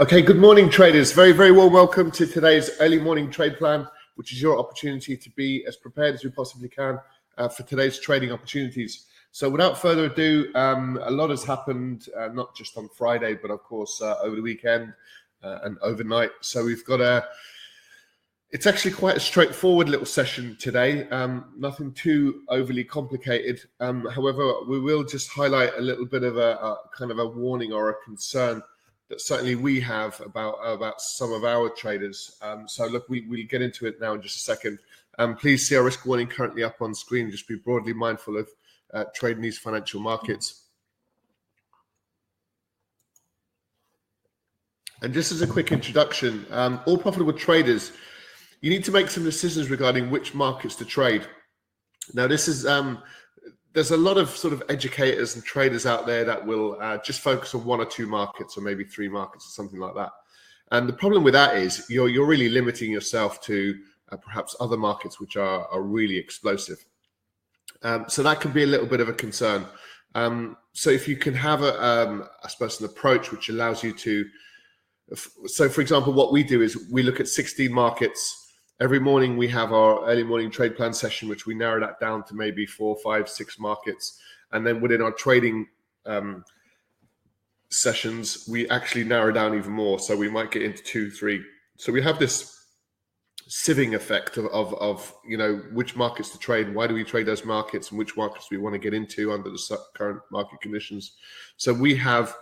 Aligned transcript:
Okay, 0.00 0.22
good 0.22 0.38
morning, 0.38 0.68
traders. 0.68 1.12
Very, 1.12 1.30
very 1.30 1.52
warm 1.52 1.72
welcome 1.72 2.10
to 2.10 2.26
today's 2.26 2.68
early 2.80 2.98
morning 2.98 3.30
trade 3.30 3.56
plan, 3.58 3.86
which 4.16 4.32
is 4.32 4.42
your 4.42 4.58
opportunity 4.58 5.16
to 5.16 5.30
be 5.36 5.64
as 5.68 5.76
prepared 5.76 6.16
as 6.16 6.24
we 6.24 6.30
possibly 6.30 6.68
can 6.68 6.98
uh, 7.38 7.46
for 7.46 7.62
today's 7.62 8.00
trading 8.00 8.32
opportunities. 8.32 9.06
So, 9.30 9.48
without 9.48 9.78
further 9.78 10.06
ado, 10.06 10.50
um, 10.56 10.98
a 11.00 11.12
lot 11.12 11.30
has 11.30 11.44
happened, 11.44 12.08
uh, 12.18 12.26
not 12.26 12.56
just 12.56 12.76
on 12.76 12.88
Friday, 12.88 13.34
but 13.34 13.52
of 13.52 13.62
course 13.62 14.02
uh, 14.02 14.16
over 14.20 14.34
the 14.34 14.42
weekend 14.42 14.92
uh, 15.44 15.58
and 15.62 15.78
overnight. 15.80 16.30
So, 16.40 16.64
we've 16.64 16.84
got 16.84 17.00
a 17.00 17.24
it's 18.50 18.66
actually 18.66 18.94
quite 18.94 19.16
a 19.16 19.20
straightforward 19.20 19.88
little 19.88 20.06
session 20.06 20.56
today. 20.58 21.08
Um, 21.10 21.52
nothing 21.56 21.92
too 21.92 22.42
overly 22.48 22.82
complicated. 22.82 23.60
Um, 23.78 24.06
however, 24.06 24.54
we 24.68 24.80
will 24.80 25.04
just 25.04 25.28
highlight 25.28 25.70
a 25.78 25.80
little 25.80 26.06
bit 26.06 26.24
of 26.24 26.36
a, 26.36 26.56
a, 26.56 26.78
kind 26.96 27.12
of 27.12 27.20
a 27.20 27.26
warning 27.26 27.72
or 27.72 27.90
a 27.90 28.04
concern 28.04 28.60
that 29.08 29.20
certainly 29.20 29.54
we 29.54 29.80
have 29.80 30.20
about 30.20 30.56
about 30.64 31.00
some 31.00 31.32
of 31.32 31.44
our 31.44 31.68
traders. 31.68 32.36
Um, 32.42 32.66
so 32.68 32.86
look, 32.86 33.08
we 33.08 33.26
we'll 33.28 33.46
get 33.46 33.62
into 33.62 33.86
it 33.86 34.00
now 34.00 34.14
in 34.14 34.22
just 34.22 34.36
a 34.36 34.40
second. 34.40 34.78
Um, 35.18 35.36
please 35.36 35.68
see 35.68 35.76
our 35.76 35.82
risk 35.82 36.04
warning 36.06 36.26
currently 36.26 36.64
up 36.64 36.80
on 36.80 36.94
screen. 36.94 37.30
Just 37.30 37.46
be 37.46 37.56
broadly 37.56 37.92
mindful 37.92 38.36
of 38.36 38.48
uh, 38.92 39.04
trading 39.14 39.42
these 39.42 39.58
financial 39.58 40.00
markets. 40.00 40.62
And 45.02 45.12
just 45.12 45.32
as 45.32 45.42
a 45.42 45.46
quick 45.46 45.70
introduction, 45.70 46.46
um, 46.50 46.80
all 46.86 46.96
profitable 46.96 47.34
traders 47.34 47.92
you 48.64 48.70
need 48.70 48.84
to 48.84 48.92
make 48.92 49.10
some 49.10 49.24
decisions 49.24 49.68
regarding 49.68 50.10
which 50.10 50.32
markets 50.34 50.74
to 50.76 50.86
trade. 50.86 51.26
Now, 52.14 52.26
this 52.26 52.48
is 52.48 52.64
um, 52.64 53.02
there's 53.74 53.90
a 53.90 53.96
lot 53.96 54.16
of 54.16 54.30
sort 54.30 54.54
of 54.54 54.62
educators 54.68 55.34
and 55.34 55.44
traders 55.44 55.84
out 55.84 56.06
there 56.06 56.24
that 56.24 56.46
will 56.46 56.78
uh, 56.80 56.96
just 56.98 57.20
focus 57.20 57.54
on 57.54 57.64
one 57.64 57.80
or 57.80 57.84
two 57.84 58.06
markets 58.06 58.56
or 58.56 58.60
maybe 58.60 58.84
three 58.84 59.08
markets 59.08 59.46
or 59.46 59.50
something 59.50 59.80
like 59.80 59.94
that. 59.94 60.10
And 60.70 60.88
the 60.88 60.92
problem 60.92 61.24
with 61.24 61.34
that 61.34 61.56
is 61.56 61.84
you're 61.90 62.08
you're 62.08 62.26
really 62.26 62.48
limiting 62.48 62.90
yourself 62.90 63.40
to 63.42 63.76
uh, 64.10 64.16
perhaps 64.16 64.56
other 64.60 64.76
markets 64.76 65.20
which 65.20 65.36
are 65.36 65.66
are 65.66 65.82
really 65.82 66.16
explosive. 66.16 66.84
Um, 67.82 68.06
so 68.08 68.22
that 68.22 68.40
can 68.40 68.52
be 68.52 68.62
a 68.62 68.66
little 68.66 68.86
bit 68.86 69.00
of 69.00 69.08
a 69.08 69.12
concern. 69.12 69.66
Um, 70.14 70.56
so 70.72 70.90
if 70.90 71.08
you 71.08 71.16
can 71.16 71.34
have 71.34 71.62
a, 71.62 71.84
um, 71.84 72.24
I 72.42 72.48
suppose, 72.48 72.80
an 72.80 72.86
approach 72.86 73.30
which 73.30 73.48
allows 73.48 73.82
you 73.82 73.92
to, 73.92 74.24
so 75.46 75.68
for 75.68 75.80
example, 75.80 76.12
what 76.12 76.32
we 76.32 76.42
do 76.42 76.62
is 76.62 76.88
we 76.90 77.02
look 77.02 77.20
at 77.20 77.28
16 77.28 77.70
markets 77.72 78.43
every 78.80 78.98
morning 78.98 79.36
we 79.36 79.48
have 79.48 79.72
our 79.72 80.04
early 80.06 80.24
morning 80.24 80.50
trade 80.50 80.76
plan 80.76 80.92
session, 80.92 81.28
which 81.28 81.46
we 81.46 81.54
narrow 81.54 81.80
that 81.80 82.00
down 82.00 82.24
to 82.24 82.34
maybe 82.34 82.66
four, 82.66 82.96
five, 83.02 83.28
six 83.28 83.58
markets. 83.58 84.20
And 84.52 84.66
then 84.66 84.80
within 84.80 85.02
our 85.02 85.12
trading 85.12 85.66
um, 86.06 86.44
sessions, 87.70 88.46
we 88.48 88.68
actually 88.68 89.04
narrow 89.04 89.32
down 89.32 89.56
even 89.56 89.72
more. 89.72 89.98
So 89.98 90.16
we 90.16 90.28
might 90.28 90.50
get 90.50 90.62
into 90.62 90.82
two, 90.82 91.10
three. 91.10 91.42
So 91.76 91.92
we 91.92 92.02
have 92.02 92.18
this 92.18 92.54
sieving 93.48 93.94
effect 93.94 94.36
of, 94.38 94.46
of, 94.46 94.74
of 94.74 95.14
you 95.26 95.36
know 95.36 95.56
which 95.72 95.96
markets 95.96 96.30
to 96.30 96.38
trade 96.38 96.74
why 96.74 96.86
do 96.86 96.94
we 96.94 97.04
trade 97.04 97.26
those 97.26 97.44
markets 97.44 97.90
and 97.90 97.98
which 97.98 98.16
markets 98.16 98.50
we 98.50 98.56
want 98.56 98.72
to 98.72 98.78
get 98.78 98.94
into 98.94 99.32
under 99.32 99.50
the 99.50 99.78
current 99.94 100.18
market 100.32 100.58
conditions 100.62 101.12
so 101.58 101.70
we 101.70 101.94
have 101.94 102.34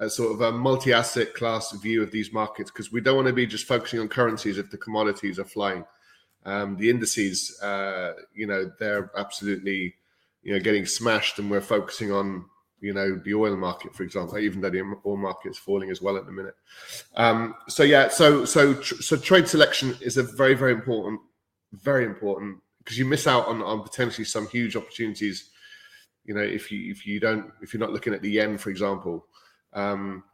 a 0.00 0.08
sort 0.08 0.32
of 0.32 0.40
a 0.40 0.52
multi-asset 0.52 1.34
class 1.34 1.72
view 1.72 2.02
of 2.02 2.10
these 2.10 2.32
markets 2.32 2.70
because 2.70 2.92
we 2.92 3.00
don't 3.00 3.16
want 3.16 3.26
to 3.26 3.32
be 3.32 3.46
just 3.46 3.66
focusing 3.66 3.98
on 4.00 4.08
currencies 4.08 4.58
if 4.58 4.70
the 4.70 4.78
commodities 4.78 5.38
are 5.38 5.44
flying. 5.44 5.84
Um, 6.44 6.76
the 6.76 6.88
indices, 6.88 7.60
uh, 7.60 8.12
you 8.32 8.46
know, 8.46 8.70
they're 8.78 9.10
absolutely, 9.16 9.94
you 10.42 10.52
know, 10.52 10.60
getting 10.60 10.86
smashed, 10.86 11.38
and 11.38 11.50
we're 11.50 11.60
focusing 11.60 12.12
on, 12.12 12.46
you 12.80 12.94
know, 12.94 13.16
the 13.16 13.34
oil 13.34 13.56
market, 13.56 13.94
for 13.94 14.04
example, 14.04 14.38
even 14.38 14.60
though 14.60 14.70
the 14.70 14.82
oil 15.04 15.16
market 15.16 15.50
is 15.50 15.58
falling 15.58 15.90
as 15.90 16.00
well 16.00 16.16
at 16.16 16.26
the 16.26 16.32
minute. 16.32 16.54
Um, 17.16 17.54
so 17.68 17.82
yeah, 17.82 18.08
so 18.08 18.44
so 18.44 18.80
so 18.80 19.16
trade 19.16 19.48
selection 19.48 19.96
is 20.00 20.16
a 20.16 20.22
very 20.22 20.54
very 20.54 20.72
important, 20.72 21.20
very 21.72 22.04
important 22.04 22.58
because 22.78 22.98
you 22.98 23.04
miss 23.04 23.26
out 23.26 23.48
on 23.48 23.60
on 23.60 23.82
potentially 23.82 24.24
some 24.24 24.46
huge 24.48 24.76
opportunities. 24.76 25.50
You 26.24 26.34
know, 26.34 26.42
if 26.42 26.70
you 26.70 26.90
if 26.90 27.04
you 27.04 27.18
don't 27.18 27.50
if 27.62 27.74
you're 27.74 27.80
not 27.80 27.92
looking 27.92 28.14
at 28.14 28.22
the 28.22 28.30
yen, 28.30 28.58
for 28.58 28.70
example 28.70 29.26
um, 29.72 30.24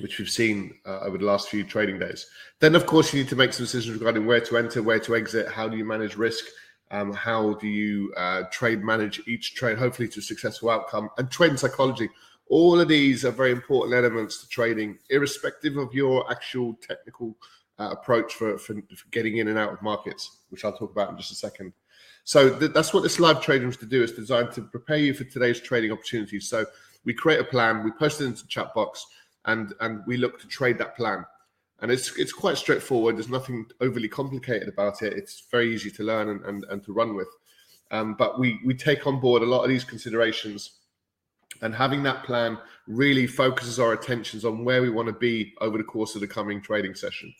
which 0.00 0.18
we've 0.18 0.30
seen 0.30 0.74
uh, 0.86 1.00
over 1.00 1.18
the 1.18 1.24
last 1.24 1.48
few 1.48 1.64
trading 1.64 1.98
days. 1.98 2.26
Then, 2.60 2.74
of 2.74 2.86
course, 2.86 3.12
you 3.12 3.20
need 3.20 3.28
to 3.30 3.36
make 3.36 3.52
some 3.52 3.64
decisions 3.64 3.92
regarding 3.96 4.26
where 4.26 4.40
to 4.40 4.56
enter, 4.56 4.82
where 4.82 5.00
to 5.00 5.16
exit, 5.16 5.48
how 5.48 5.68
do 5.68 5.76
you 5.76 5.84
manage 5.84 6.16
risk, 6.16 6.44
um, 6.90 7.12
how 7.12 7.54
do 7.54 7.68
you 7.68 8.12
uh, 8.16 8.44
trade 8.50 8.82
manage 8.82 9.20
each 9.26 9.54
trade, 9.54 9.78
hopefully 9.78 10.08
to 10.08 10.20
a 10.20 10.22
successful 10.22 10.70
outcome, 10.70 11.08
and 11.18 11.30
trade 11.30 11.58
psychology. 11.58 12.08
All 12.48 12.80
of 12.80 12.88
these 12.88 13.24
are 13.24 13.30
very 13.30 13.52
important 13.52 13.94
elements 13.94 14.40
to 14.40 14.48
trading, 14.48 14.98
irrespective 15.08 15.76
of 15.76 15.94
your 15.94 16.28
actual 16.30 16.76
technical 16.82 17.36
uh, 17.78 17.90
approach 17.92 18.34
for, 18.34 18.58
for, 18.58 18.74
for, 18.74 19.08
getting 19.12 19.38
in 19.38 19.48
and 19.48 19.58
out 19.58 19.72
of 19.72 19.80
markets, 19.82 20.38
which 20.50 20.64
I'll 20.64 20.76
talk 20.76 20.90
about 20.90 21.10
in 21.10 21.16
just 21.16 21.30
a 21.30 21.36
second. 21.36 21.72
So 22.24 22.58
th- 22.58 22.72
that's 22.72 22.92
what 22.92 23.02
this 23.02 23.20
live 23.20 23.40
trading 23.40 23.68
is 23.68 23.76
to 23.78 23.86
do. 23.86 24.02
It's 24.02 24.12
designed 24.12 24.52
to 24.52 24.62
prepare 24.62 24.98
you 24.98 25.14
for 25.14 25.24
today's 25.24 25.60
trading 25.60 25.92
opportunities. 25.92 26.48
So 26.48 26.66
we 27.04 27.14
create 27.14 27.40
a 27.40 27.44
plan, 27.44 27.84
we 27.84 27.92
post 27.92 28.20
it 28.20 28.26
into 28.26 28.42
the 28.42 28.48
chat 28.48 28.74
box, 28.74 29.06
and 29.46 29.74
and 29.80 30.02
we 30.06 30.16
look 30.16 30.40
to 30.40 30.48
trade 30.48 30.78
that 30.78 30.96
plan. 30.96 31.24
And 31.80 31.90
it's 31.90 32.16
it's 32.18 32.32
quite 32.32 32.58
straightforward. 32.58 33.16
There's 33.16 33.28
nothing 33.28 33.66
overly 33.80 34.08
complicated 34.08 34.68
about 34.68 35.02
it. 35.02 35.14
It's 35.14 35.44
very 35.50 35.74
easy 35.74 35.90
to 35.92 36.02
learn 36.02 36.28
and, 36.28 36.44
and, 36.44 36.64
and 36.70 36.84
to 36.84 36.92
run 36.92 37.16
with. 37.16 37.28
Um, 37.90 38.14
but 38.18 38.38
we 38.38 38.60
we 38.64 38.74
take 38.74 39.06
on 39.06 39.20
board 39.20 39.42
a 39.42 39.46
lot 39.46 39.62
of 39.62 39.70
these 39.70 39.84
considerations, 39.84 40.72
and 41.62 41.74
having 41.74 42.02
that 42.02 42.24
plan 42.24 42.58
really 42.86 43.26
focuses 43.26 43.80
our 43.80 43.92
attentions 43.92 44.44
on 44.44 44.64
where 44.64 44.82
we 44.82 44.90
want 44.90 45.06
to 45.08 45.14
be 45.14 45.54
over 45.60 45.78
the 45.78 45.84
course 45.84 46.14
of 46.14 46.20
the 46.20 46.26
coming 46.28 46.60
trading 46.60 46.94
session. 46.94 47.32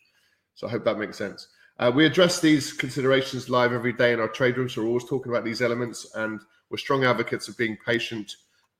So 0.54 0.66
I 0.66 0.70
hope 0.70 0.84
that 0.84 0.98
makes 0.98 1.18
sense. 1.18 1.48
Uh, 1.78 1.90
we 1.94 2.04
address 2.04 2.40
these 2.40 2.72
considerations 2.72 3.48
live 3.48 3.72
every 3.72 3.92
day 3.92 4.12
in 4.12 4.20
our 4.20 4.28
trade 4.28 4.58
rooms. 4.58 4.74
So 4.74 4.82
we're 4.82 4.88
always 4.88 5.06
talking 5.06 5.32
about 5.32 5.44
these 5.44 5.62
elements, 5.62 6.10
and 6.14 6.40
we're 6.70 6.76
strong 6.78 7.04
advocates 7.04 7.48
of 7.48 7.56
being 7.56 7.76
patient 7.84 8.36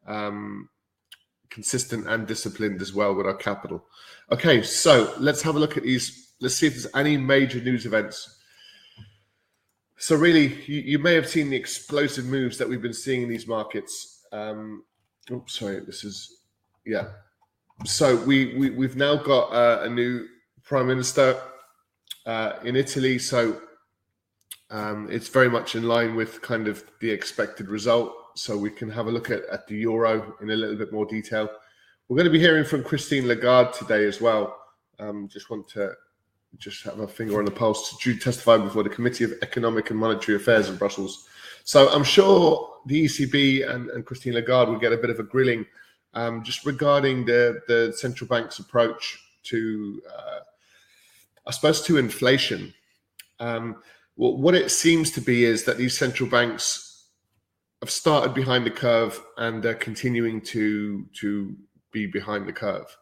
um, 0.07 0.69
consistent 1.51 2.07
and 2.09 2.27
disciplined 2.27 2.81
as 2.81 2.95
well 2.95 3.15
with 3.15 3.27
our 3.27 3.35
capital. 3.35 3.85
Okay, 4.33 4.63
so 4.63 5.15
let's 5.19 5.43
have 5.43 5.57
a 5.57 5.59
look 5.59 5.77
at 5.77 5.83
these. 5.83 6.35
Let's 6.41 6.55
see 6.55 6.67
if 6.67 6.75
there's 6.75 6.87
any 6.95 7.17
major 7.17 7.61
news 7.61 7.87
events. 7.87 8.39
So 9.99 10.17
really, 10.17 10.55
you, 10.65 10.81
you 10.81 10.99
may 10.99 11.15
have 11.15 11.29
seen 11.29 11.51
the 11.51 11.57
explosive 11.57 12.25
moves 12.25 12.57
that 12.59 12.69
we've 12.69 12.81
been 12.81 12.95
seeing 12.95 13.23
in 13.23 13.29
these 13.29 13.47
markets. 13.47 14.25
Um, 14.33 14.85
oops, 15.31 15.59
sorry, 15.59 15.81
this 15.81 16.05
is 16.05 16.43
yeah. 16.87 17.09
So 17.85 18.17
we, 18.25 18.57
we 18.57 18.71
we've 18.71 18.97
now 18.97 19.17
got 19.17 19.53
uh, 19.53 19.83
a 19.83 19.91
new 19.91 20.27
prime 20.63 20.87
minister 20.87 21.41
uh, 22.27 22.53
in 22.65 22.77
Italy. 22.77 23.19
So 23.19 23.61
um, 24.71 25.09
it's 25.11 25.29
very 25.29 25.51
much 25.51 25.75
in 25.75 25.83
line 25.83 26.15
with 26.15 26.41
kind 26.41 26.69
of 26.69 26.85
the 27.01 27.11
expected 27.11 27.69
result 27.69 28.15
so 28.41 28.57
we 28.57 28.71
can 28.71 28.89
have 28.89 29.07
a 29.07 29.11
look 29.11 29.31
at, 29.31 29.45
at 29.53 29.67
the 29.67 29.77
euro 29.77 30.35
in 30.41 30.49
a 30.49 30.57
little 30.57 30.75
bit 30.75 30.91
more 30.95 31.05
detail. 31.05 31.51
We're 32.09 32.17
going 32.17 32.25
to 32.25 32.33
be 32.33 32.39
hearing 32.39 32.65
from 32.65 32.83
Christine 32.83 33.29
Lagarde 33.29 33.77
today 33.77 34.07
as 34.07 34.19
well. 34.19 34.57
Um, 34.99 35.29
just 35.29 35.51
want 35.51 35.69
to 35.71 35.93
just 36.57 36.83
have 36.85 37.01
a 37.01 37.07
finger 37.07 37.39
on 37.39 37.45
the 37.45 37.51
pulse. 37.51 37.95
She 38.01 38.19
testified 38.19 38.65
before 38.65 38.83
the 38.83 38.89
Committee 38.89 39.25
of 39.25 39.35
Economic 39.43 39.91
and 39.91 39.99
Monetary 39.99 40.37
Affairs 40.37 40.71
in 40.71 40.77
Brussels. 40.77 41.29
So 41.65 41.91
I'm 41.91 42.03
sure 42.03 42.79
the 42.87 43.05
ECB 43.05 43.69
and, 43.69 43.91
and 43.91 44.07
Christine 44.07 44.33
Lagarde 44.33 44.71
will 44.71 44.79
get 44.79 44.95
a 44.95 44.97
bit 44.97 45.11
of 45.11 45.21
a 45.21 45.23
grilling 45.23 45.67
um, 46.15 46.43
just 46.43 46.65
regarding 46.65 47.27
the, 47.27 47.61
the 47.69 47.93
central 47.93 48.27
bank's 48.27 48.59
approach 48.59 49.23
to, 49.45 50.01
uh, 50.11 50.39
I 51.47 51.51
suppose, 51.51 51.83
to 51.83 51.99
inflation. 51.99 52.73
Um, 53.39 53.83
well, 54.17 54.39
what 54.39 54.55
it 54.55 54.71
seems 54.71 55.11
to 55.11 55.21
be 55.21 55.45
is 55.45 55.65
that 55.65 55.77
these 55.77 55.97
central 55.97 56.31
banks 56.31 56.90
have 57.81 57.91
started 57.91 58.35
behind 58.35 58.67
the 58.67 58.71
curve 58.71 59.21
and 59.39 59.63
they're 59.63 59.75
continuing 59.75 60.41
to 60.41 61.07
to 61.21 61.57
be 61.93 62.07
behind 62.07 62.47
the 62.47 62.53
curve, 62.53 62.97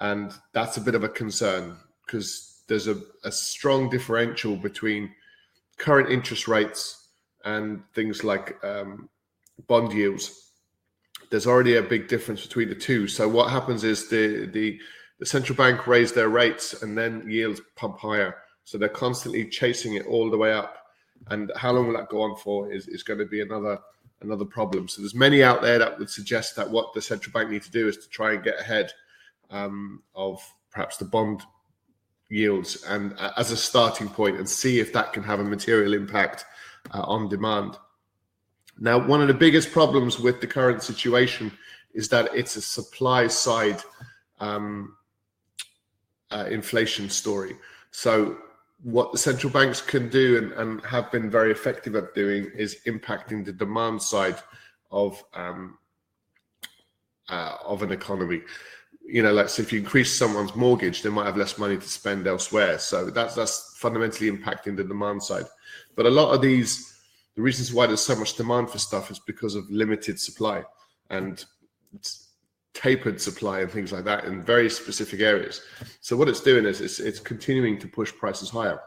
and 0.00 0.32
that's 0.52 0.76
a 0.76 0.80
bit 0.80 0.94
of 0.94 1.04
a 1.04 1.08
concern 1.08 1.76
because 2.06 2.62
there's 2.68 2.86
a, 2.86 3.00
a 3.24 3.32
strong 3.32 3.88
differential 3.88 4.56
between 4.56 5.10
current 5.78 6.10
interest 6.10 6.48
rates 6.48 7.08
and 7.44 7.82
things 7.94 8.24
like 8.24 8.62
um, 8.64 9.08
bond 9.66 9.92
yields. 9.92 10.52
There's 11.30 11.46
already 11.46 11.76
a 11.76 11.82
big 11.82 12.08
difference 12.08 12.42
between 12.42 12.68
the 12.68 12.74
two. 12.74 13.08
So 13.08 13.28
what 13.28 13.50
happens 13.50 13.84
is 13.84 14.08
the 14.08 14.46
the 14.46 14.78
the 15.18 15.26
central 15.26 15.56
bank 15.56 15.86
raise 15.86 16.12
their 16.12 16.28
rates 16.28 16.82
and 16.82 16.96
then 16.96 17.28
yields 17.28 17.60
pump 17.76 17.98
higher. 17.98 18.36
So 18.64 18.78
they're 18.78 18.88
constantly 18.88 19.48
chasing 19.48 19.94
it 19.94 20.06
all 20.06 20.30
the 20.30 20.38
way 20.38 20.52
up. 20.52 20.76
And 21.28 21.50
how 21.56 21.72
long 21.72 21.88
will 21.88 21.96
that 21.96 22.08
go 22.08 22.22
on 22.22 22.36
for 22.36 22.72
is, 22.72 22.86
is 22.86 23.02
going 23.02 23.18
to 23.18 23.26
be 23.26 23.40
another 23.40 23.78
another 24.20 24.44
problem. 24.44 24.88
So 24.88 25.02
there's 25.02 25.14
many 25.14 25.42
out 25.42 25.62
there 25.62 25.78
that 25.78 25.98
would 25.98 26.10
suggest 26.10 26.56
that 26.56 26.70
what 26.70 26.92
the 26.92 27.02
central 27.02 27.32
bank 27.32 27.50
need 27.50 27.62
to 27.62 27.70
do 27.70 27.88
is 27.88 27.96
to 27.98 28.08
try 28.08 28.32
and 28.32 28.42
get 28.42 28.60
ahead 28.60 28.92
um, 29.50 30.02
of 30.14 30.40
perhaps 30.70 30.96
the 30.96 31.04
bond 31.04 31.42
yields 32.28 32.82
and 32.84 33.14
uh, 33.18 33.32
as 33.36 33.50
a 33.50 33.56
starting 33.56 34.08
point 34.08 34.36
and 34.36 34.48
see 34.48 34.80
if 34.80 34.92
that 34.92 35.12
can 35.12 35.22
have 35.22 35.40
a 35.40 35.44
material 35.44 35.94
impact 35.94 36.44
uh, 36.92 37.02
on 37.02 37.28
demand. 37.28 37.76
Now, 38.78 39.04
one 39.04 39.20
of 39.20 39.28
the 39.28 39.34
biggest 39.34 39.72
problems 39.72 40.18
with 40.18 40.40
the 40.40 40.46
current 40.46 40.82
situation 40.82 41.50
is 41.94 42.08
that 42.10 42.28
it's 42.34 42.56
a 42.56 42.60
supply 42.60 43.26
side 43.26 43.82
um, 44.40 44.96
uh, 46.30 46.46
inflation 46.50 47.08
story. 47.08 47.56
So 47.90 48.36
what 48.82 49.12
the 49.12 49.18
central 49.18 49.52
banks 49.52 49.80
can 49.80 50.08
do 50.08 50.38
and, 50.38 50.52
and, 50.52 50.84
have 50.84 51.10
been 51.10 51.28
very 51.30 51.50
effective 51.50 51.96
at 51.96 52.14
doing 52.14 52.50
is 52.56 52.78
impacting 52.86 53.44
the 53.44 53.52
demand 53.52 54.00
side 54.00 54.36
of 54.90 55.22
um, 55.34 55.78
uh, 57.28 57.56
of 57.64 57.82
an 57.82 57.92
economy. 57.92 58.42
You 59.04 59.22
know, 59.22 59.32
like 59.32 59.48
so 59.48 59.62
if 59.62 59.72
you 59.72 59.80
increase 59.80 60.16
someone's 60.16 60.54
mortgage, 60.54 61.02
they 61.02 61.08
might 61.08 61.26
have 61.26 61.36
less 61.36 61.58
money 61.58 61.76
to 61.76 61.88
spend 61.88 62.26
elsewhere. 62.26 62.78
So 62.78 63.10
that's 63.10 63.34
that's 63.34 63.74
fundamentally 63.78 64.30
impacting 64.30 64.76
the 64.76 64.84
demand 64.84 65.22
side. 65.22 65.46
But 65.96 66.06
a 66.06 66.10
lot 66.10 66.32
of 66.32 66.40
these, 66.40 67.00
the 67.34 67.42
reasons 67.42 67.72
why 67.72 67.86
there's 67.86 68.00
so 68.00 68.14
much 68.14 68.36
demand 68.36 68.70
for 68.70 68.78
stuff 68.78 69.10
is 69.10 69.18
because 69.18 69.54
of 69.54 69.68
limited 69.70 70.20
supply 70.20 70.62
and 71.10 71.44
tapered 72.78 73.20
supply 73.20 73.60
and 73.60 73.70
things 73.70 73.92
like 73.92 74.04
that 74.04 74.24
in 74.24 74.40
very 74.40 74.70
specific 74.70 75.20
areas. 75.20 75.62
So 76.00 76.16
what 76.16 76.28
it's 76.28 76.40
doing 76.40 76.64
is 76.64 76.80
it's, 76.80 77.00
it's 77.00 77.18
continuing 77.18 77.76
to 77.80 77.88
push 77.88 78.12
prices 78.12 78.50
higher. 78.50 78.80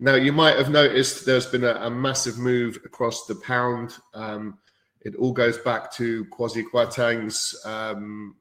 Now 0.00 0.16
you 0.16 0.32
might 0.32 0.56
have 0.56 0.68
noticed 0.68 1.24
there's 1.24 1.46
been 1.46 1.62
a, 1.62 1.74
a 1.74 1.90
massive 1.90 2.38
move 2.38 2.78
across 2.84 3.26
the 3.26 3.36
pound. 3.36 3.94
Um, 4.14 4.58
it 5.02 5.14
all 5.14 5.32
goes 5.32 5.58
back 5.58 5.92
to 5.92 6.24
Kwasi 6.26 6.64
Kwarteng's, 6.64 7.60
um, 7.64 8.34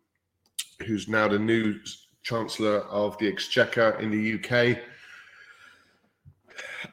who's 0.86 1.08
now 1.08 1.28
the 1.28 1.38
new 1.38 1.80
Chancellor 2.24 2.80
of 2.80 3.18
the 3.20 3.28
Exchequer 3.28 3.92
in 4.00 4.10
the 4.10 4.39
UK. 4.39 4.80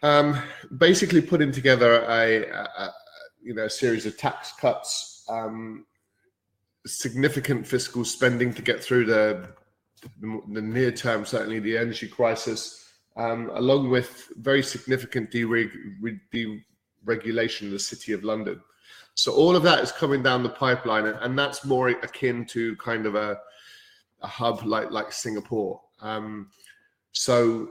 Um, 0.02 0.42
basically, 0.76 1.23
putting 1.23 1.50
together 1.50 2.04
a, 2.08 2.44
a, 2.49 2.62
a, 2.78 2.94
you 3.42 3.54
know 3.54 3.64
a 3.64 3.70
series 3.70 4.04
of 4.04 4.18
tax 4.18 4.52
cuts 4.61 5.25
um, 5.28 5.87
significant 6.87 7.66
fiscal 7.66 8.05
spending 8.05 8.52
to 8.55 8.62
get 8.62 8.83
through 8.83 9.07
the 9.07 9.49
the, 10.21 10.40
the 10.52 10.62
near 10.62 10.93
term, 10.93 11.25
certainly 11.25 11.59
the 11.59 11.76
energy 11.76 12.07
crisis, 12.07 12.88
um, 13.16 13.50
along 13.55 13.90
with 13.90 14.28
very 14.37 14.62
significant 14.62 15.31
dereg- 15.31 15.73
deregulation 16.33 17.66
of 17.66 17.71
the 17.73 17.78
City 17.78 18.12
of 18.12 18.23
London. 18.23 18.61
So 19.14 19.33
all 19.33 19.57
of 19.57 19.62
that 19.62 19.81
is 19.81 19.90
coming 19.90 20.23
down 20.23 20.43
the 20.43 20.50
pipeline, 20.50 21.07
and 21.07 21.38
that's 21.38 21.64
more 21.64 21.88
akin 21.88 22.45
to 22.47 22.76
kind 22.76 23.07
of 23.07 23.14
a, 23.14 23.38
a 24.21 24.26
hub 24.26 24.62
like 24.64 24.90
like 24.90 25.12
Singapore. 25.12 25.81
Um, 26.02 26.50
so 27.12 27.71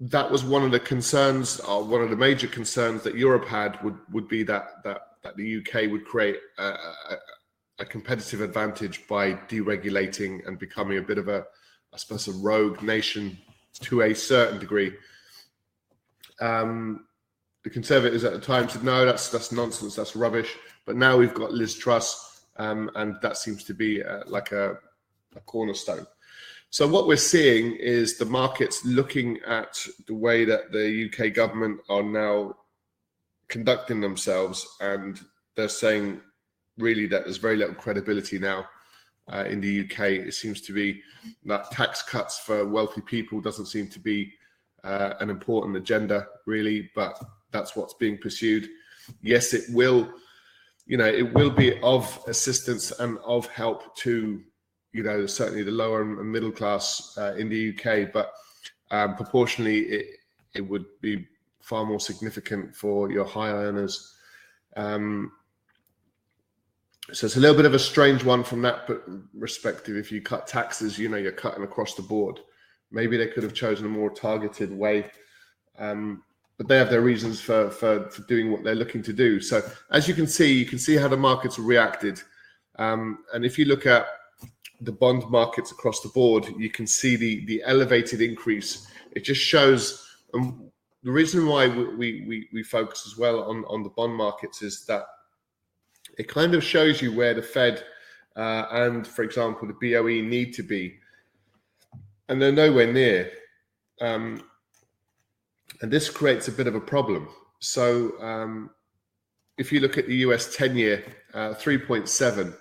that 0.00 0.28
was 0.28 0.42
one 0.42 0.64
of 0.64 0.72
the 0.72 0.80
concerns, 0.80 1.60
or 1.60 1.84
one 1.84 2.02
of 2.02 2.10
the 2.10 2.16
major 2.16 2.48
concerns 2.48 3.02
that 3.04 3.14
Europe 3.14 3.46
had 3.46 3.80
would 3.84 3.96
would 4.10 4.26
be 4.26 4.42
that 4.42 4.82
that 4.82 5.02
that 5.22 5.36
the 5.36 5.58
UK 5.58 5.90
would 5.90 6.04
create 6.04 6.36
a, 6.58 6.64
a, 6.64 7.16
a 7.78 7.84
competitive 7.84 8.40
advantage 8.40 9.06
by 9.08 9.32
deregulating 9.32 10.46
and 10.46 10.58
becoming 10.58 10.98
a 10.98 11.02
bit 11.02 11.18
of 11.18 11.28
a, 11.28 11.44
I 11.92 11.96
suppose, 11.96 12.28
a 12.28 12.32
rogue 12.32 12.82
nation 12.82 13.36
to 13.80 14.02
a 14.02 14.14
certain 14.14 14.58
degree. 14.58 14.92
Um, 16.40 17.06
the 17.64 17.70
Conservatives 17.70 18.24
at 18.24 18.32
the 18.32 18.40
time 18.40 18.68
said, 18.68 18.84
"No, 18.84 19.04
that's 19.04 19.30
that's 19.30 19.50
nonsense. 19.50 19.96
That's 19.96 20.14
rubbish." 20.14 20.54
But 20.84 20.96
now 20.96 21.16
we've 21.16 21.34
got 21.34 21.52
Liz 21.52 21.74
Truss, 21.74 22.44
um, 22.56 22.90
and 22.94 23.16
that 23.22 23.38
seems 23.38 23.64
to 23.64 23.74
be 23.74 24.02
uh, 24.02 24.20
like 24.26 24.52
a, 24.52 24.78
a 25.34 25.40
cornerstone. 25.46 26.06
So 26.68 26.86
what 26.86 27.06
we're 27.06 27.16
seeing 27.16 27.76
is 27.76 28.18
the 28.18 28.26
markets 28.26 28.84
looking 28.84 29.38
at 29.46 29.78
the 30.06 30.14
way 30.14 30.44
that 30.44 30.72
the 30.72 31.08
UK 31.08 31.32
government 31.32 31.80
are 31.88 32.02
now 32.02 32.56
conducting 33.48 34.00
themselves, 34.00 34.66
and 34.80 35.18
they're 35.56 35.68
saying 35.68 36.20
really 36.78 37.06
that 37.06 37.24
there's 37.24 37.36
very 37.36 37.56
little 37.56 37.74
credibility 37.74 38.38
now 38.38 38.66
uh, 39.32 39.44
in 39.44 39.60
the 39.60 39.82
UK. 39.82 40.00
It 40.00 40.34
seems 40.34 40.60
to 40.62 40.72
be 40.72 41.02
that 41.44 41.70
tax 41.70 42.02
cuts 42.02 42.38
for 42.38 42.66
wealthy 42.66 43.00
people 43.00 43.40
doesn't 43.40 43.66
seem 43.66 43.88
to 43.88 43.98
be 43.98 44.32
uh, 44.82 45.14
an 45.20 45.30
important 45.30 45.76
agenda, 45.76 46.26
really, 46.46 46.90
but 46.94 47.18
that's 47.50 47.74
what's 47.74 47.94
being 47.94 48.18
pursued. 48.18 48.68
Yes, 49.22 49.54
it 49.54 49.64
will, 49.70 50.10
you 50.86 50.96
know, 50.96 51.06
it 51.06 51.32
will 51.32 51.50
be 51.50 51.80
of 51.80 52.22
assistance 52.26 52.90
and 53.00 53.18
of 53.24 53.46
help 53.46 53.96
to, 53.98 54.42
you 54.92 55.02
know, 55.02 55.26
certainly 55.26 55.62
the 55.62 55.70
lower 55.70 56.02
and 56.02 56.30
middle 56.30 56.52
class 56.52 57.16
uh, 57.16 57.34
in 57.38 57.48
the 57.48 57.70
UK, 57.70 58.12
but 58.12 58.32
um, 58.90 59.16
proportionally, 59.16 59.80
it 59.80 60.06
it 60.54 60.60
would 60.60 60.84
be 61.00 61.26
far 61.60 61.84
more 61.84 61.98
significant 61.98 62.74
for 62.76 63.10
your 63.10 63.24
high 63.24 63.50
earners. 63.50 64.14
Um, 64.76 65.32
so 67.12 67.26
it's 67.26 67.36
a 67.36 67.40
little 67.40 67.56
bit 67.56 67.66
of 67.66 67.74
a 67.74 67.78
strange 67.78 68.24
one 68.24 68.42
from 68.42 68.62
that 68.62 68.88
perspective. 69.38 69.96
If 69.96 70.10
you 70.10 70.22
cut 70.22 70.46
taxes, 70.46 70.98
you 70.98 71.08
know 71.08 71.18
you're 71.18 71.32
cutting 71.32 71.62
across 71.64 71.94
the 71.94 72.02
board. 72.02 72.40
Maybe 72.90 73.16
they 73.16 73.26
could 73.26 73.42
have 73.42 73.54
chosen 73.54 73.84
a 73.84 73.90
more 73.90 74.10
targeted 74.10 74.72
way, 74.72 75.10
um, 75.78 76.22
but 76.56 76.66
they 76.66 76.78
have 76.78 76.88
their 76.88 77.02
reasons 77.02 77.40
for, 77.40 77.70
for, 77.70 78.08
for 78.08 78.22
doing 78.22 78.50
what 78.50 78.64
they're 78.64 78.74
looking 78.74 79.02
to 79.02 79.12
do. 79.12 79.40
So 79.40 79.62
as 79.90 80.08
you 80.08 80.14
can 80.14 80.26
see, 80.26 80.52
you 80.52 80.64
can 80.64 80.78
see 80.78 80.96
how 80.96 81.08
the 81.08 81.16
markets 81.16 81.58
reacted, 81.58 82.22
um, 82.78 83.18
and 83.34 83.44
if 83.44 83.58
you 83.58 83.66
look 83.66 83.84
at 83.84 84.06
the 84.80 84.92
bond 84.92 85.28
markets 85.28 85.72
across 85.72 86.00
the 86.00 86.08
board, 86.10 86.46
you 86.58 86.70
can 86.70 86.86
see 86.86 87.16
the 87.16 87.44
the 87.46 87.62
elevated 87.66 88.22
increase. 88.22 88.86
It 89.12 89.24
just 89.24 89.42
shows. 89.42 90.06
Um, 90.32 90.70
the 91.02 91.12
reason 91.12 91.46
why 91.46 91.68
we, 91.68 92.24
we, 92.26 92.48
we 92.50 92.62
focus 92.62 93.04
as 93.06 93.18
well 93.18 93.42
on, 93.42 93.62
on 93.66 93.82
the 93.82 93.90
bond 93.90 94.14
markets 94.14 94.62
is 94.62 94.86
that 94.86 95.04
it 96.18 96.28
kind 96.28 96.54
of 96.54 96.62
shows 96.62 97.02
you 97.02 97.12
where 97.12 97.34
the 97.34 97.42
Fed 97.42 97.84
uh, 98.36 98.66
and, 98.70 99.06
for 99.06 99.22
example, 99.22 99.68
the 99.68 99.94
BOE 99.94 100.26
need 100.26 100.54
to 100.54 100.62
be, 100.62 100.96
and 102.28 102.40
they're 102.40 102.52
nowhere 102.52 102.92
near. 102.92 103.30
Um, 104.00 104.42
and 105.80 105.92
this 105.92 106.10
creates 106.10 106.48
a 106.48 106.52
bit 106.52 106.66
of 106.66 106.74
a 106.74 106.80
problem. 106.80 107.28
So, 107.60 108.20
um, 108.20 108.70
if 109.56 109.72
you 109.72 109.80
look 109.80 109.98
at 109.98 110.06
the 110.06 110.16
US 110.16 110.54
10 110.56 110.76
year, 110.76 111.04
uh, 111.32 111.54
3.7, 111.54 112.54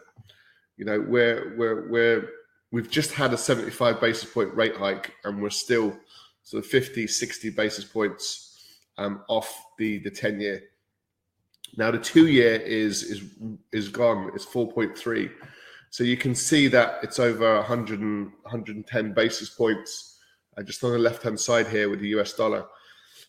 you 0.77 0.85
know, 0.85 0.99
where 0.99 1.53
we're, 1.57 1.89
we're, 1.89 2.29
we've 2.71 2.89
just 2.89 3.11
had 3.11 3.33
a 3.33 3.37
75 3.37 3.99
basis 3.99 4.31
point 4.31 4.53
rate 4.53 4.75
hike 4.75 5.13
and 5.23 5.41
we're 5.41 5.49
still 5.49 5.97
sort 6.43 6.63
of 6.63 6.69
50, 6.69 7.07
60 7.07 7.49
basis 7.51 7.85
points 7.85 8.77
um, 8.97 9.21
off 9.27 9.65
the, 9.77 9.99
the 9.99 10.11
10 10.11 10.39
year. 10.39 10.63
Now 11.77 11.91
the 11.91 11.97
two 11.97 12.27
year 12.27 12.55
is 12.55 13.03
is 13.03 13.23
is 13.71 13.89
gone. 13.89 14.31
It's 14.35 14.45
four 14.45 14.71
point 14.71 14.97
three, 14.97 15.29
so 15.89 16.03
you 16.03 16.17
can 16.17 16.35
see 16.35 16.67
that 16.69 16.99
it's 17.03 17.19
over 17.19 17.55
100 17.55 17.99
and, 17.99 18.31
110 18.43 19.13
basis 19.13 19.49
points 19.49 20.19
uh, 20.57 20.63
just 20.63 20.83
on 20.83 20.91
the 20.91 20.97
left 20.99 21.23
hand 21.23 21.39
side 21.39 21.67
here 21.67 21.89
with 21.89 21.99
the 21.99 22.09
US 22.09 22.33
dollar. 22.33 22.65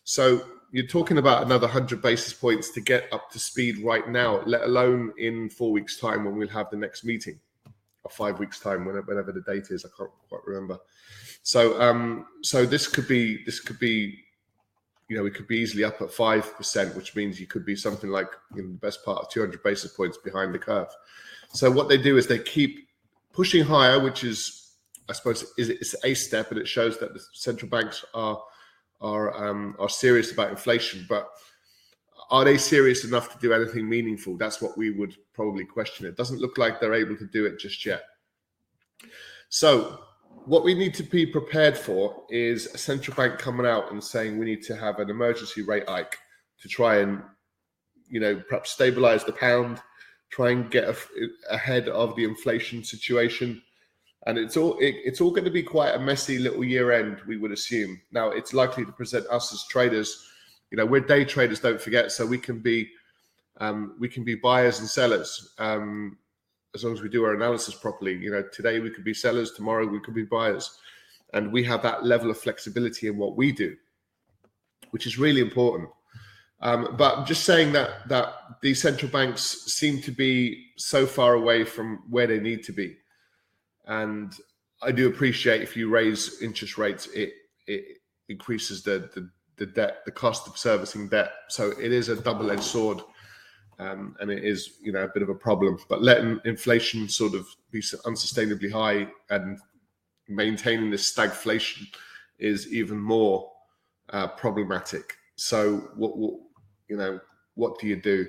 So 0.03 0.45
you're 0.71 0.87
talking 0.87 1.17
about 1.17 1.43
another 1.43 1.67
100 1.67 2.01
basis 2.01 2.33
points 2.33 2.69
to 2.71 2.81
get 2.81 3.07
up 3.11 3.31
to 3.31 3.39
speed 3.39 3.83
right 3.83 4.07
now, 4.09 4.41
let 4.45 4.63
alone 4.63 5.13
in 5.17 5.49
four 5.49 5.71
weeks' 5.71 5.99
time 5.99 6.25
when 6.25 6.35
we'll 6.35 6.47
have 6.49 6.69
the 6.69 6.77
next 6.77 7.05
meeting, 7.05 7.39
or 8.03 8.11
five 8.11 8.39
weeks' 8.39 8.59
time, 8.59 8.85
whenever, 8.85 9.31
the 9.31 9.41
date 9.41 9.67
is. 9.69 9.85
I 9.85 9.89
can't 9.97 10.11
quite 10.27 10.41
remember. 10.45 10.77
So, 11.43 11.79
um, 11.81 12.25
so 12.41 12.65
this 12.65 12.87
could 12.87 13.07
be 13.07 13.43
this 13.45 13.59
could 13.59 13.79
be 13.79 14.24
you 15.07 15.15
know, 15.15 15.23
we 15.23 15.31
could 15.31 15.47
be 15.47 15.57
easily 15.57 15.83
up 15.83 16.01
at 16.01 16.09
5%, 16.09 16.95
which 16.95 17.15
means 17.15 17.39
you 17.39 17.47
could 17.47 17.65
be 17.65 17.75
something 17.75 18.09
like 18.09 18.29
in 18.57 18.71
the 18.71 18.77
best 18.77 19.05
part 19.05 19.23
of 19.23 19.29
200 19.29 19.61
basis 19.61 19.93
points 19.93 20.17
behind 20.17 20.53
the 20.53 20.59
curve. 20.59 20.87
So 21.53 21.69
what 21.69 21.89
they 21.89 21.97
do 21.97 22.17
is 22.17 22.27
they 22.27 22.39
keep 22.39 22.87
pushing 23.31 23.63
higher, 23.63 23.99
which 23.99 24.23
is, 24.23 24.73
I 25.07 25.13
suppose, 25.13 25.53
is 25.57 25.69
it's 25.69 25.95
a 26.03 26.13
step, 26.15 26.51
and 26.51 26.59
it 26.59 26.67
shows 26.67 26.97
that 26.99 27.13
the 27.13 27.21
central 27.33 27.69
banks 27.69 28.03
are 28.13 28.41
are 29.01 29.49
um, 29.49 29.75
are 29.77 29.89
serious 29.89 30.31
about 30.31 30.49
inflation. 30.49 31.05
But 31.07 31.29
are 32.31 32.43
they 32.43 32.57
serious 32.57 33.05
enough 33.05 33.31
to 33.31 33.39
do 33.39 33.53
anything 33.53 33.87
meaningful? 33.87 34.37
That's 34.37 34.61
what 34.61 34.77
we 34.77 34.89
would 34.89 35.15
probably 35.33 35.65
question. 35.65 36.07
It 36.07 36.17
doesn't 36.17 36.39
look 36.39 36.57
like 36.57 36.79
they're 36.79 36.93
able 36.95 37.15
to 37.17 37.27
do 37.27 37.45
it 37.45 37.59
just 37.59 37.85
yet. 37.85 38.03
So 39.49 39.99
what 40.45 40.63
we 40.63 40.73
need 40.73 40.93
to 40.95 41.03
be 41.03 41.25
prepared 41.25 41.77
for 41.77 42.23
is 42.29 42.67
a 42.67 42.77
central 42.77 43.15
bank 43.15 43.39
coming 43.39 43.65
out 43.65 43.91
and 43.91 44.03
saying 44.03 44.37
we 44.37 44.45
need 44.45 44.63
to 44.63 44.75
have 44.75 44.99
an 44.99 45.09
emergency 45.09 45.61
rate 45.61 45.87
hike 45.89 46.17
to 46.61 46.67
try 46.67 46.97
and, 46.97 47.21
you 48.07 48.19
know, 48.19 48.41
perhaps 48.47 48.71
stabilize 48.71 49.23
the 49.23 49.31
pound, 49.31 49.81
try 50.29 50.51
and 50.51 50.69
get 50.69 50.85
a, 50.85 50.95
ahead 51.49 51.89
of 51.89 52.15
the 52.15 52.23
inflation 52.23 52.83
situation. 52.83 53.61
And 54.27 54.37
it's 54.37 54.57
all 54.57 54.77
it, 54.79 54.95
it's 55.03 55.21
all 55.21 55.31
going 55.31 55.45
to 55.45 55.51
be 55.51 55.63
quite 55.63 55.95
a 55.95 55.99
messy 55.99 56.39
little 56.39 56.63
year 56.63 56.91
end, 56.91 57.21
we 57.27 57.37
would 57.37 57.51
assume. 57.51 57.99
Now 58.11 58.29
it's 58.29 58.53
likely 58.53 58.85
to 58.85 58.91
present 58.91 59.27
us 59.27 59.53
as 59.53 59.65
traders. 59.69 60.27
You 60.71 60.77
know, 60.77 60.85
we're 60.85 61.01
day 61.01 61.25
traders, 61.25 61.59
don't 61.59 61.81
forget, 61.81 62.11
so 62.11 62.25
we 62.25 62.37
can 62.37 62.59
be 62.59 62.89
um, 63.57 63.95
we 63.99 64.09
can 64.09 64.23
be 64.23 64.35
buyers 64.35 64.79
and 64.79 64.89
sellers. 64.89 65.53
Um, 65.57 66.17
as 66.75 66.83
long 66.83 66.93
as 66.93 67.01
we 67.01 67.09
do 67.09 67.23
our 67.23 67.33
analysis 67.33 67.73
properly. 67.73 68.13
You 68.13 68.31
know, 68.31 68.43
today 68.53 68.79
we 68.79 68.91
could 68.91 69.05
be 69.05 69.13
sellers, 69.13 69.53
tomorrow 69.53 69.87
we 69.87 70.01
could 70.01 70.13
be 70.13 70.25
buyers, 70.25 70.77
and 71.33 71.51
we 71.51 71.63
have 71.63 71.81
that 71.81 72.05
level 72.05 72.29
of 72.29 72.37
flexibility 72.37 73.07
in 73.07 73.17
what 73.17 73.35
we 73.35 73.51
do, 73.51 73.75
which 74.91 75.07
is 75.07 75.17
really 75.17 75.41
important. 75.41 75.89
Um, 76.61 76.95
but 76.97 77.25
just 77.25 77.45
saying 77.45 77.71
that 77.73 78.07
that 78.09 78.33
these 78.61 78.81
central 78.81 79.11
banks 79.11 79.43
seem 79.73 80.01
to 80.01 80.11
be 80.11 80.67
so 80.77 81.05
far 81.05 81.33
away 81.33 81.63
from 81.63 82.03
where 82.09 82.27
they 82.27 82.39
need 82.39 82.63
to 82.65 82.73
be, 82.73 82.97
and 83.85 84.33
I 84.81 84.91
do 84.91 85.07
appreciate 85.07 85.61
if 85.61 85.75
you 85.75 85.89
raise 85.89 86.41
interest 86.41 86.77
rates, 86.77 87.07
it 87.07 87.33
it 87.67 87.83
increases 88.29 88.83
the, 88.83 89.09
the 89.13 89.29
the 89.57 89.65
debt, 89.65 90.03
the 90.05 90.11
cost 90.11 90.47
of 90.47 90.57
servicing 90.57 91.07
debt. 91.07 91.31
So 91.47 91.71
it 91.71 91.91
is 91.91 92.09
a 92.09 92.21
double-edged 92.21 92.63
sword, 92.63 92.99
um, 93.79 94.15
and 94.19 94.31
it 94.31 94.43
is 94.43 94.77
you 94.81 94.91
know 94.91 95.03
a 95.03 95.07
bit 95.07 95.23
of 95.23 95.29
a 95.29 95.35
problem. 95.35 95.77
But 95.89 96.01
letting 96.01 96.39
inflation 96.45 97.09
sort 97.09 97.33
of 97.33 97.47
be 97.71 97.81
unsustainably 97.81 98.71
high 98.71 99.07
and 99.29 99.59
maintaining 100.27 100.89
this 100.89 101.13
stagflation 101.13 101.87
is 102.39 102.71
even 102.73 102.97
more 102.97 103.51
uh, 104.09 104.27
problematic. 104.27 105.17
So 105.35 105.89
what, 105.95 106.17
what 106.17 106.33
you 106.87 106.97
know 106.97 107.19
what 107.55 107.79
do 107.79 107.87
you 107.87 107.95
do? 107.95 108.27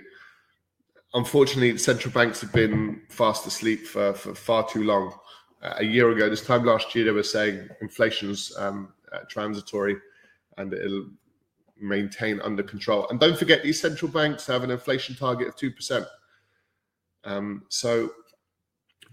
Unfortunately, 1.14 1.76
central 1.78 2.12
banks 2.12 2.40
have 2.40 2.52
been 2.52 3.00
fast 3.08 3.46
asleep 3.46 3.86
for, 3.86 4.12
for 4.12 4.34
far 4.34 4.68
too 4.68 4.84
long. 4.84 5.14
Uh, 5.62 5.74
a 5.78 5.84
year 5.84 6.10
ago, 6.10 6.28
this 6.28 6.44
time 6.44 6.64
last 6.64 6.94
year, 6.94 7.04
they 7.04 7.10
were 7.10 7.22
saying 7.22 7.68
inflation's 7.80 8.54
um, 8.58 8.92
uh, 9.12 9.20
transitory 9.28 9.96
and 10.58 10.72
it'll 10.74 11.06
maintain 11.80 12.40
under 12.40 12.62
control. 12.62 13.06
And 13.08 13.20
don't 13.20 13.38
forget, 13.38 13.62
these 13.62 13.80
central 13.80 14.10
banks 14.10 14.46
have 14.46 14.64
an 14.64 14.70
inflation 14.70 15.14
target 15.14 15.48
of 15.48 15.56
2%. 15.56 16.06
Um, 17.24 17.64
so 17.68 18.10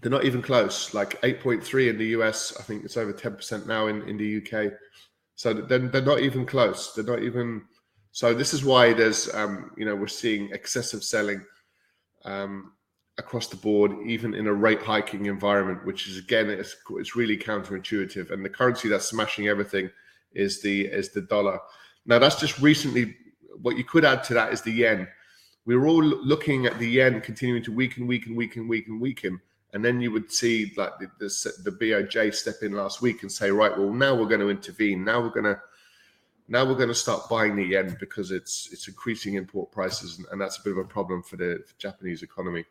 they're 0.00 0.10
not 0.10 0.24
even 0.24 0.42
close, 0.42 0.94
like 0.94 1.20
8.3 1.22 1.90
in 1.90 1.98
the 1.98 2.06
US. 2.08 2.54
I 2.58 2.62
think 2.62 2.84
it's 2.84 2.96
over 2.96 3.12
10% 3.12 3.66
now 3.66 3.86
in, 3.86 4.02
in 4.08 4.16
the 4.16 4.38
UK. 4.38 4.72
So 5.34 5.52
then 5.52 5.90
they're 5.90 6.02
not 6.02 6.20
even 6.20 6.46
close. 6.46 6.92
They're 6.92 7.04
not 7.04 7.22
even. 7.22 7.62
So 8.12 8.32
this 8.32 8.54
is 8.54 8.64
why 8.64 8.92
there's, 8.92 9.32
um, 9.34 9.72
you 9.76 9.84
know, 9.84 9.96
we're 9.96 10.06
seeing 10.06 10.50
excessive 10.52 11.02
selling 11.02 11.44
um, 12.24 12.72
across 13.18 13.48
the 13.48 13.56
board, 13.56 13.92
even 14.06 14.34
in 14.34 14.46
a 14.46 14.52
rate 14.52 14.82
hiking 14.82 15.26
environment, 15.26 15.84
which 15.84 16.06
is 16.06 16.18
again, 16.18 16.48
it's, 16.48 16.76
it's 16.90 17.16
really 17.16 17.36
counterintuitive. 17.36 18.30
And 18.30 18.44
the 18.44 18.48
currency 18.50 18.88
that's 18.88 19.08
smashing 19.08 19.48
everything 19.48 19.90
is 20.32 20.62
the 20.62 20.82
is 20.86 21.10
the 21.10 21.22
dollar. 21.22 21.58
Now 22.06 22.18
that's 22.18 22.36
just 22.36 22.60
recently. 22.60 23.16
What 23.62 23.76
you 23.76 23.84
could 23.84 24.04
add 24.04 24.24
to 24.24 24.34
that 24.34 24.52
is 24.52 24.62
the 24.62 24.72
yen. 24.72 25.08
We 25.64 25.76
were 25.76 25.86
all 25.86 26.02
looking 26.02 26.66
at 26.66 26.78
the 26.78 26.88
yen 26.88 27.20
continuing 27.20 27.62
to 27.62 27.72
weaken, 27.72 28.06
weaken, 28.06 28.36
weaken, 28.36 28.68
weaken, 28.68 29.00
weaken, 29.00 29.40
and 29.72 29.84
then 29.84 30.00
you 30.00 30.10
would 30.12 30.30
see 30.30 30.72
like 30.76 30.98
the, 30.98 31.06
the, 31.18 31.52
the 31.64 31.70
BOJ 31.70 32.34
step 32.34 32.56
in 32.62 32.72
last 32.72 33.00
week 33.00 33.22
and 33.22 33.32
say, 33.32 33.50
right, 33.50 33.76
well 33.76 33.92
now 33.92 34.14
we're 34.14 34.28
going 34.28 34.40
to 34.40 34.50
intervene. 34.50 35.04
Now 35.04 35.20
we're 35.20 35.30
going 35.30 35.44
to 35.44 35.60
now 36.48 36.64
we're 36.64 36.74
going 36.74 36.88
to 36.88 36.94
start 36.94 37.28
buying 37.30 37.56
the 37.56 37.64
yen 37.64 37.96
because 37.98 38.30
it's 38.30 38.68
it's 38.70 38.88
increasing 38.88 39.34
import 39.34 39.72
prices, 39.72 40.18
and, 40.18 40.26
and 40.30 40.40
that's 40.40 40.58
a 40.58 40.62
bit 40.62 40.72
of 40.72 40.78
a 40.78 40.84
problem 40.84 41.22
for 41.22 41.36
the 41.36 41.62
for 41.66 41.74
Japanese 41.78 42.22
economy. 42.22 42.64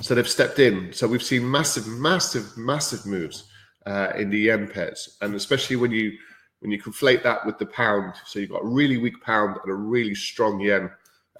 So 0.00 0.14
they've 0.14 0.28
stepped 0.28 0.58
in. 0.58 0.92
So 0.92 1.08
we've 1.08 1.22
seen 1.22 1.50
massive, 1.50 1.88
massive, 1.88 2.56
massive 2.56 3.06
moves 3.06 3.44
uh, 3.86 4.12
in 4.16 4.28
the 4.28 4.38
yen 4.38 4.68
pairs, 4.68 5.16
and 5.22 5.34
especially 5.34 5.76
when 5.76 5.90
you 5.90 6.18
when 6.60 6.70
you 6.70 6.80
conflate 6.80 7.22
that 7.22 7.44
with 7.44 7.58
the 7.58 7.66
pound, 7.66 8.14
so 8.24 8.38
you've 8.38 8.50
got 8.50 8.62
a 8.62 8.68
really 8.68 8.96
weak 8.96 9.20
pound 9.22 9.58
and 9.62 9.70
a 9.70 9.74
really 9.74 10.14
strong 10.14 10.60
yen 10.60 10.90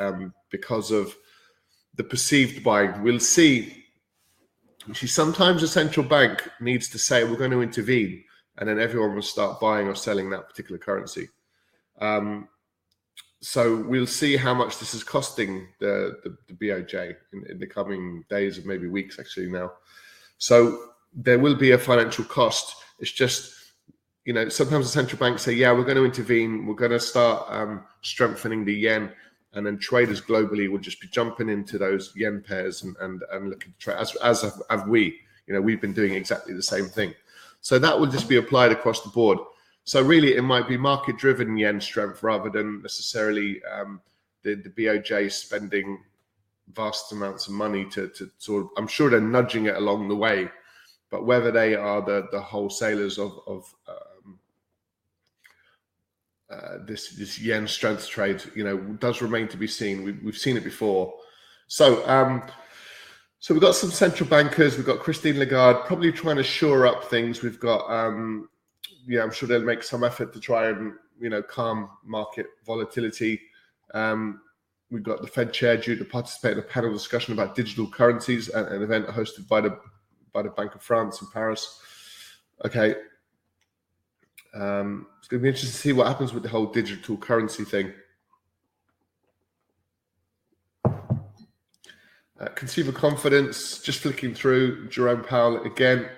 um, 0.00 0.34
because 0.50 0.90
of 0.90 1.14
the 1.94 2.04
perceived 2.04 2.62
buying. 2.62 3.02
We'll 3.02 3.20
see. 3.20 3.84
You 4.86 4.94
see, 4.94 5.06
sometimes 5.06 5.62
a 5.62 5.68
central 5.68 6.06
bank 6.06 6.48
needs 6.60 6.88
to 6.90 6.98
say 6.98 7.24
we're 7.24 7.36
going 7.36 7.50
to 7.52 7.62
intervene, 7.62 8.22
and 8.58 8.68
then 8.68 8.78
everyone 8.78 9.14
will 9.14 9.22
start 9.22 9.60
buying 9.60 9.86
or 9.86 9.94
selling 9.94 10.28
that 10.30 10.48
particular 10.48 10.78
currency. 10.78 11.28
Um, 12.00 12.48
so 13.40 13.76
we'll 13.76 14.06
see 14.06 14.36
how 14.36 14.54
much 14.54 14.78
this 14.78 14.94
is 14.94 15.04
costing 15.04 15.68
the, 15.78 16.16
the, 16.24 16.36
the 16.48 16.54
BOJ 16.54 17.14
in, 17.34 17.44
in, 17.50 17.58
the 17.58 17.66
coming 17.66 18.24
days 18.30 18.58
or 18.58 18.62
maybe 18.62 18.88
weeks, 18.88 19.18
actually, 19.18 19.50
now. 19.50 19.70
So 20.38 20.92
there 21.12 21.38
will 21.38 21.54
be 21.54 21.72
a 21.72 21.78
financial 21.78 22.24
cost. 22.24 22.74
It's 23.00 23.12
just 23.12 23.54
you 24.24 24.32
know, 24.32 24.48
sometimes 24.48 24.86
the 24.86 24.92
central 24.92 25.18
banks 25.18 25.42
say, 25.42 25.52
yeah, 25.52 25.72
we're 25.72 25.84
going 25.84 25.96
to 25.96 26.04
intervene, 26.04 26.66
we're 26.66 26.74
going 26.74 26.90
to 26.90 27.00
start 27.00 27.46
um, 27.48 27.84
strengthening 28.00 28.64
the 28.64 28.72
yen, 28.72 29.12
and 29.52 29.66
then 29.66 29.78
traders 29.78 30.20
globally 30.20 30.68
will 30.68 30.78
just 30.78 31.00
be 31.00 31.08
jumping 31.08 31.48
into 31.48 31.78
those 31.78 32.12
yen 32.16 32.42
pairs 32.46 32.82
and 32.82 32.96
and, 33.00 33.22
and 33.32 33.50
looking 33.50 33.72
to 33.72 33.78
trade 33.78 33.98
as 33.98 34.14
as 34.16 34.42
have, 34.70 34.88
we. 34.88 35.20
You 35.46 35.52
know, 35.52 35.60
we've 35.60 35.80
been 35.80 35.92
doing 35.92 36.14
exactly 36.14 36.54
the 36.54 36.62
same 36.62 36.86
thing. 36.86 37.14
So 37.60 37.78
that 37.78 37.98
will 37.98 38.06
just 38.06 38.28
be 38.28 38.36
applied 38.36 38.72
across 38.72 39.02
the 39.02 39.10
board. 39.10 39.38
So 39.84 40.02
really, 40.02 40.36
it 40.36 40.42
might 40.42 40.66
be 40.66 40.78
market-driven 40.78 41.58
yen 41.58 41.80
strength 41.80 42.22
rather 42.22 42.48
than 42.48 42.80
necessarily 42.80 43.62
um, 43.64 44.00
the 44.42 44.54
the 44.54 44.70
BOJ 44.70 45.30
spending 45.30 46.02
vast 46.72 47.12
amounts 47.12 47.46
of 47.46 47.52
money 47.52 47.84
to 47.90 48.08
to 48.08 48.30
sort 48.38 48.64
of. 48.64 48.70
I'm 48.78 48.86
sure 48.86 49.10
they're 49.10 49.20
nudging 49.20 49.66
it 49.66 49.76
along 49.76 50.08
the 50.08 50.16
way, 50.16 50.48
but 51.10 51.26
whether 51.26 51.50
they 51.50 51.74
are 51.74 52.00
the 52.00 52.26
the 52.32 52.40
wholesalers 52.40 53.18
of 53.18 53.38
of 53.46 53.72
uh, 53.86 54.13
uh, 56.54 56.78
this 56.84 57.10
this 57.10 57.38
yen 57.38 57.66
strength 57.66 58.08
trade, 58.08 58.42
you 58.54 58.64
know, 58.64 58.76
does 58.76 59.20
remain 59.20 59.48
to 59.48 59.56
be 59.56 59.66
seen. 59.66 60.04
We, 60.04 60.30
have 60.30 60.38
seen 60.38 60.56
it 60.56 60.64
before. 60.64 61.14
So, 61.66 62.06
um, 62.08 62.42
so 63.40 63.54
we've 63.54 63.62
got 63.62 63.74
some 63.74 63.90
central 63.90 64.28
bankers. 64.28 64.76
We've 64.76 64.86
got 64.86 65.00
Christine 65.00 65.38
Lagarde 65.38 65.86
probably 65.86 66.12
trying 66.12 66.36
to 66.36 66.42
shore 66.42 66.86
up 66.86 67.04
things. 67.04 67.42
We've 67.42 67.60
got, 67.60 67.90
um, 67.90 68.48
yeah, 69.06 69.22
I'm 69.22 69.32
sure 69.32 69.48
they'll 69.48 69.62
make 69.62 69.82
some 69.82 70.04
effort 70.04 70.32
to 70.32 70.40
try 70.40 70.68
and 70.68 70.92
you 71.18 71.28
know 71.28 71.42
calm 71.42 71.90
market 72.04 72.46
volatility. 72.64 73.40
Um, 73.92 74.40
we've 74.90 75.02
got 75.02 75.20
the 75.20 75.28
Fed 75.28 75.52
chair 75.52 75.76
due 75.76 75.96
to 75.96 76.04
participate 76.04 76.52
in 76.52 76.58
a 76.58 76.62
panel 76.62 76.92
discussion 76.92 77.32
about 77.32 77.54
digital 77.54 77.88
currencies, 77.88 78.48
an, 78.48 78.66
an 78.66 78.82
event 78.82 79.06
hosted 79.08 79.48
by 79.48 79.60
the 79.60 79.78
by 80.32 80.42
the 80.42 80.50
Bank 80.50 80.74
of 80.74 80.82
France 80.82 81.20
in 81.20 81.28
Paris. 81.32 81.80
Okay, 82.64 82.94
um, 84.54 85.06
it's 85.18 85.28
going 85.28 85.40
to 85.40 85.42
be 85.42 85.48
interesting 85.48 85.70
to 85.70 85.76
see 85.76 85.92
what 85.92 86.06
happens 86.06 86.32
with 86.32 86.42
the 86.42 86.48
whole 86.48 86.66
digital 86.66 87.16
currency 87.16 87.64
thing. 87.64 87.92
Uh, 90.84 92.48
consumer 92.54 92.92
confidence, 92.92 93.78
just 93.80 94.00
flicking 94.00 94.34
through, 94.34 94.88
Jerome 94.88 95.22
Powell 95.22 95.62
again 95.64 96.08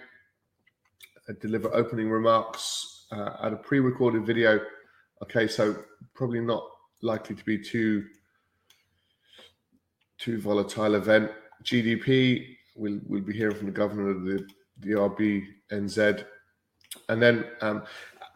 uh, 1.29 1.33
deliver 1.41 1.73
opening 1.75 2.09
remarks 2.11 3.07
uh, 3.13 3.37
at 3.43 3.53
a 3.53 3.57
pre-recorded 3.57 4.25
video. 4.25 4.61
Okay, 5.23 5.47
so 5.49 5.77
probably 6.15 6.41
not 6.41 6.65
likely 7.03 7.37
to 7.37 7.45
be 7.45 7.59
too 7.59 8.05
too 10.19 10.41
volatile 10.41 10.95
event. 10.95 11.31
GDP, 11.63 12.57
we'll, 12.75 13.01
we'll 13.07 13.21
be 13.21 13.35
hearing 13.35 13.57
from 13.57 13.67
the 13.67 13.73
governor 13.73 14.09
of 14.09 14.25
the, 14.25 14.47
the 14.81 14.93
RBNZ. 14.93 16.25
And 17.09 17.21
then 17.23 17.45
um, 17.61 17.83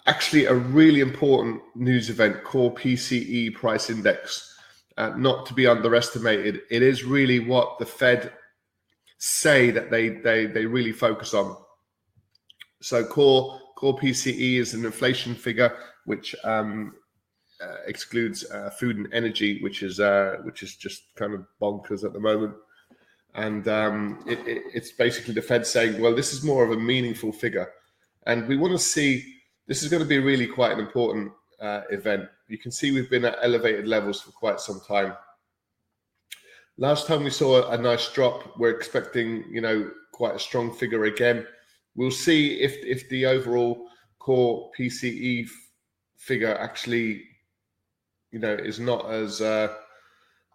actually 0.07 0.47
a 0.47 0.55
really 0.55 1.01
important 1.01 1.63
news 1.75 2.11
event 2.11 2.43
core 2.45 2.75
PCE 2.75 3.55
price 3.55 3.91
index, 3.91 4.57
uh, 4.97 5.11
not 5.17 5.47
to 5.47 5.55
be 5.55 5.67
underestimated. 5.67 6.63
It 6.71 6.83
is 6.83 7.05
really 7.05 7.39
what 7.41 7.79
the 7.79 7.87
Fed 7.87 8.33
say 9.19 9.71
that 9.71 9.91
they 9.91 10.09
they 10.09 10.47
they 10.47 10.67
really 10.67 10.93
focus 10.93 11.35
on. 11.35 11.57
So 12.81 13.05
core 13.05 13.61
core 13.77 13.99
PCE 13.99 14.57
is 14.57 14.75
an 14.75 14.85
inflation 14.85 15.35
figure 15.35 15.77
which 16.05 16.35
um, 16.45 16.95
uh, 17.61 17.77
excludes 17.87 18.51
uh, 18.51 18.71
food 18.71 18.97
and 18.97 19.13
energy, 19.13 19.63
which 19.63 19.83
is 19.83 20.01
uh, 20.01 20.37
which 20.43 20.63
is 20.63 20.77
just 20.77 21.03
kind 21.17 21.35
of 21.35 21.47
bonkers 21.61 22.05
at 22.05 22.13
the 22.13 22.21
moment. 22.21 22.55
And 23.35 23.69
um, 23.69 24.25
it, 24.27 24.41
it, 24.41 24.63
it's 24.75 24.91
basically 24.91 25.35
the 25.35 25.43
Fed 25.43 25.65
saying, 25.65 26.01
well, 26.01 26.15
this 26.15 26.33
is 26.33 26.43
more 26.43 26.65
of 26.65 26.73
a 26.73 26.77
meaningful 26.77 27.33
figure, 27.33 27.71
and 28.27 28.49
we 28.49 28.57
want 28.57 28.73
to 28.73 28.79
see 28.79 29.40
this 29.71 29.85
is 29.85 29.89
going 29.89 30.03
to 30.03 30.09
be 30.09 30.19
really 30.19 30.49
quite 30.49 30.73
an 30.73 30.81
important 30.81 31.31
uh, 31.61 31.83
event. 31.91 32.25
You 32.49 32.59
can 32.59 32.73
see 32.73 32.91
we've 32.91 33.09
been 33.09 33.25
at 33.25 33.39
elevated 33.41 33.87
levels 33.87 34.21
for 34.21 34.33
quite 34.33 34.59
some 34.59 34.81
time. 34.81 35.15
Last 36.77 37.07
time 37.07 37.23
we 37.23 37.31
saw 37.31 37.71
a 37.71 37.79
nice 37.79 38.13
drop, 38.13 38.59
we're 38.59 38.77
expecting, 38.77 39.45
you 39.49 39.61
know, 39.61 39.89
quite 40.13 40.35
a 40.35 40.41
strong 40.41 40.75
figure 40.75 41.05
again. 41.05 41.47
We'll 41.95 42.11
see 42.11 42.61
if 42.61 42.85
if 42.85 43.09
the 43.11 43.27
overall 43.27 43.87
core 44.19 44.73
PCE 44.77 45.49
figure 46.17 46.57
actually, 46.57 47.23
you 48.33 48.41
know, 48.41 48.55
is 48.55 48.81
not 48.81 49.09
as 49.09 49.41
uh, 49.41 49.73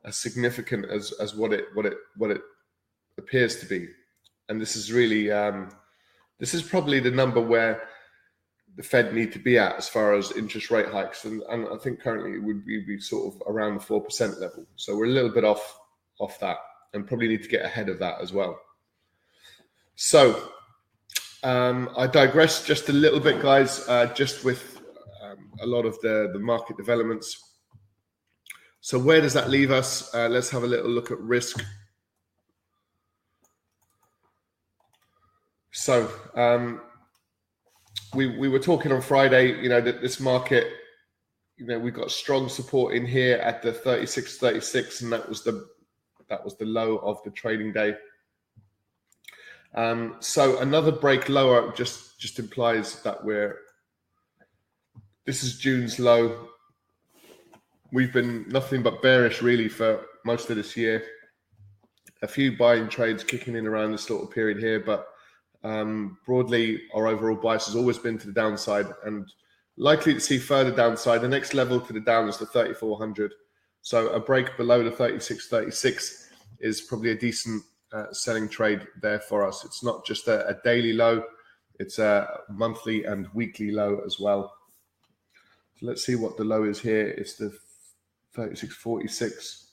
as 0.04 0.18
significant 0.18 0.88
as 0.88 1.14
as 1.22 1.34
what 1.36 1.54
it 1.54 1.68
what 1.74 1.86
it 1.86 1.94
what 2.18 2.32
it 2.32 2.42
appears 3.18 3.62
to 3.62 3.66
be. 3.66 3.88
And 4.50 4.60
this 4.60 4.76
is 4.76 4.92
really 4.92 5.32
um, 5.32 5.70
this 6.38 6.54
is 6.54 6.64
probably 6.64 7.00
the 7.00 7.12
number 7.12 7.40
where 7.40 7.88
the 8.76 8.84
Fed 8.84 9.14
need 9.14 9.32
to 9.34 9.40
be 9.40 9.58
at 9.58 9.76
as 9.78 9.88
far 9.88 10.14
as 10.14 10.32
interest 10.34 10.70
rate 10.70 10.88
hikes, 10.88 11.26
and, 11.26 11.42
and 11.50 11.68
I 11.68 11.78
think 11.78 12.02
currently 12.02 12.34
it 12.34 12.44
would 12.44 12.66
be, 12.66 12.84
be 12.86 13.00
sort 13.00 13.34
of 13.34 13.42
around 13.48 13.76
the 13.76 13.80
four 13.80 14.02
percent 14.02 14.40
level. 14.40 14.66
So 14.76 14.96
we're 14.96 15.06
a 15.06 15.10
little 15.10 15.32
bit 15.32 15.46
off 15.46 15.80
off 16.20 16.40
that, 16.40 16.58
and 16.94 17.08
probably 17.08 17.28
need 17.28 17.44
to 17.44 17.50
get 17.50 17.66
ahead 17.66 17.90
of 17.90 18.00
that 18.00 18.22
as 18.22 18.34
well. 18.34 18.60
So 19.96 20.50
um, 21.44 21.90
I 21.98 22.08
digress 22.08 22.66
just 22.66 22.90
a 22.90 22.94
little 22.94 23.20
bit, 23.20 23.42
guys. 23.42 23.88
Uh, 23.88 24.08
just 24.14 24.44
with 24.44 24.82
um, 25.24 25.52
a 25.62 25.66
lot 25.66 25.86
of 25.86 26.00
the 26.02 26.30
the 26.34 26.40
market 26.40 26.78
developments. 26.78 27.42
So 28.82 29.00
where 29.00 29.20
does 29.20 29.34
that 29.34 29.50
leave 29.50 29.72
us? 29.72 30.14
Uh, 30.14 30.28
let's 30.30 30.50
have 30.52 30.64
a 30.64 30.68
little 30.68 30.92
look 30.92 31.10
at 31.10 31.20
risk 31.20 31.60
So 35.76 36.10
um, 36.36 36.82
we 38.14 38.38
we 38.38 38.50
were 38.50 38.60
talking 38.60 38.92
on 38.92 39.02
Friday, 39.02 39.62
you 39.62 39.70
know, 39.70 39.82
that 39.82 40.02
this 40.02 40.20
market, 40.20 40.68
you 41.58 41.66
know, 41.66 41.80
we 41.80 41.92
got 41.92 42.12
strong 42.12 42.50
support 42.50 42.94
in 42.94 43.06
here 43.06 43.38
at 43.38 43.62
the 43.62 43.72
36, 43.74 44.38
36, 44.38 45.02
and 45.02 45.12
that 45.12 45.28
was 45.28 45.44
the 45.44 45.68
that 46.30 46.44
was 46.44 46.58
the 46.58 46.66
low 46.66 46.98
of 46.98 47.22
the 47.24 47.32
trading 47.32 47.72
day. 47.72 47.96
Um, 49.76 50.16
so 50.20 50.60
another 50.60 50.92
break 50.92 51.30
lower 51.30 51.74
just 51.74 52.20
just 52.20 52.40
implies 52.40 53.02
that 53.04 53.24
we're 53.24 53.60
this 55.26 55.44
is 55.44 55.58
June's 55.58 56.00
low. 56.00 56.50
We've 57.92 58.14
been 58.14 58.48
nothing 58.48 58.84
but 58.84 59.02
bearish 59.02 59.42
really 59.42 59.68
for 59.68 60.06
most 60.24 60.50
of 60.50 60.56
this 60.56 60.78
year. 60.78 61.04
A 62.22 62.28
few 62.28 62.58
buying 62.58 62.88
trades 62.88 63.24
kicking 63.24 63.56
in 63.56 63.68
around 63.68 63.92
this 63.92 64.10
little 64.10 64.28
period 64.28 64.60
here, 64.60 64.80
but 64.80 65.08
um, 65.66 66.20
broadly, 66.28 66.84
our 66.94 67.08
overall 67.08 67.36
bias 67.36 67.66
has 67.66 67.76
always 67.76 67.98
been 67.98 68.20
to 68.20 68.28
the 68.28 68.34
downside 68.34 68.86
and 69.04 69.28
likely 69.78 70.14
to 70.14 70.20
see 70.20 70.38
further 70.38 70.70
downside. 70.70 71.22
The 71.22 71.28
next 71.28 71.56
level 71.56 71.82
to 71.82 71.92
the 71.92 72.00
down 72.00 72.30
is 72.30 72.38
the 72.38 72.46
3400. 72.46 73.34
So 73.82 74.10
a 74.10 74.20
break 74.20 74.56
below 74.58 74.84
the 74.84 74.92
3636 74.92 76.30
is 76.60 76.82
probably 76.82 77.12
a 77.12 77.18
decent 77.18 77.64
uh, 77.92 78.14
selling 78.14 78.48
trade 78.48 78.86
there 79.02 79.20
for 79.20 79.44
us. 79.44 79.66
It's 79.66 79.84
not 79.84 80.06
just 80.06 80.28
a, 80.28 80.48
a 80.48 80.62
daily 80.64 80.94
low, 80.94 81.24
it's 81.80 81.98
a 81.98 82.42
monthly 82.50 83.06
and 83.06 83.28
weekly 83.34 83.72
low 83.72 84.02
as 84.06 84.20
well. 84.20 84.54
So 85.80 85.88
let's 85.88 86.06
see 86.06 86.16
what 86.16 86.38
the 86.38 86.44
low 86.44 86.64
is 86.64 86.80
here. 86.80 87.08
It's 87.08 87.36
the 87.38 87.50
3646. 88.34 89.72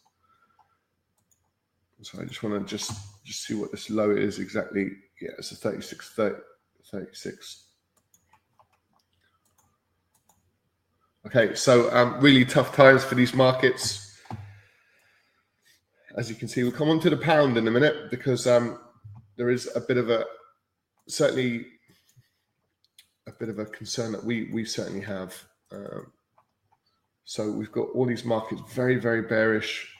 So 2.00 2.20
I 2.20 2.24
just 2.24 2.42
want 2.42 2.66
to 2.66 2.76
just 2.76 2.92
just 3.24 3.44
see 3.44 3.54
what 3.54 3.70
this 3.70 3.90
low 3.90 4.10
is 4.10 4.38
exactly. 4.38 4.90
Yeah, 5.20 5.30
it's 5.38 5.52
a 5.52 5.56
36, 5.56 6.10
30, 6.14 6.36
36. 6.90 7.66
Okay, 11.26 11.54
so 11.54 11.94
um, 11.94 12.20
really 12.20 12.44
tough 12.44 12.74
times 12.74 13.04
for 13.04 13.14
these 13.14 13.32
markets. 13.34 14.20
As 16.16 16.28
you 16.28 16.34
can 16.34 16.48
see, 16.48 16.62
we'll 16.62 16.72
come 16.72 16.90
on 16.90 17.00
to 17.00 17.10
the 17.10 17.16
pound 17.16 17.56
in 17.56 17.66
a 17.68 17.70
minute 17.70 18.10
because 18.10 18.46
um, 18.46 18.78
there 19.36 19.50
is 19.50 19.70
a 19.74 19.80
bit 19.80 19.96
of 19.96 20.10
a 20.10 20.24
certainly 21.08 21.66
a 23.26 23.32
bit 23.32 23.48
of 23.48 23.58
a 23.58 23.64
concern 23.66 24.12
that 24.12 24.24
we 24.24 24.50
we 24.52 24.64
certainly 24.64 25.00
have 25.00 25.34
um, 25.70 26.12
so 27.24 27.50
we've 27.50 27.72
got 27.72 27.88
all 27.94 28.04
these 28.04 28.24
markets 28.24 28.62
very, 28.72 28.96
very 28.96 29.22
bearish. 29.22 29.91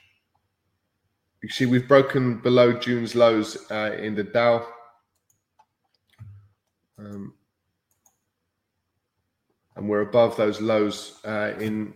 You 1.43 1.49
see, 1.49 1.65
we've 1.65 1.89
broken 1.89 2.37
below 2.37 2.71
June's 2.71 3.15
lows 3.15 3.69
uh, 3.69 3.97
in 3.99 4.15
the 4.15 4.23
Dow. 4.23 4.65
Um, 6.97 7.33
and 9.75 9.89
we're 9.89 10.01
above 10.01 10.37
those 10.37 10.61
lows 10.61 11.19
uh, 11.25 11.51
in 11.59 11.95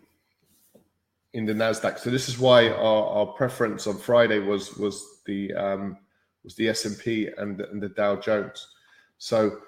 in 1.33 1.45
the 1.45 1.53
Nasdaq. 1.53 1.97
So 1.99 2.09
this 2.09 2.27
is 2.27 2.37
why 2.37 2.67
our, 2.67 3.03
our 3.05 3.25
preference 3.27 3.87
on 3.87 3.97
Friday 3.97 4.39
was 4.39 4.75
was 4.75 5.21
the 5.25 5.53
um, 5.53 5.97
was 6.43 6.55
the 6.55 6.67
S 6.67 6.83
and 6.83 6.99
P 6.99 7.29
and 7.37 7.61
and 7.61 7.81
the 7.81 7.89
Dow 7.89 8.17
Jones. 8.17 8.67
So 9.17 9.59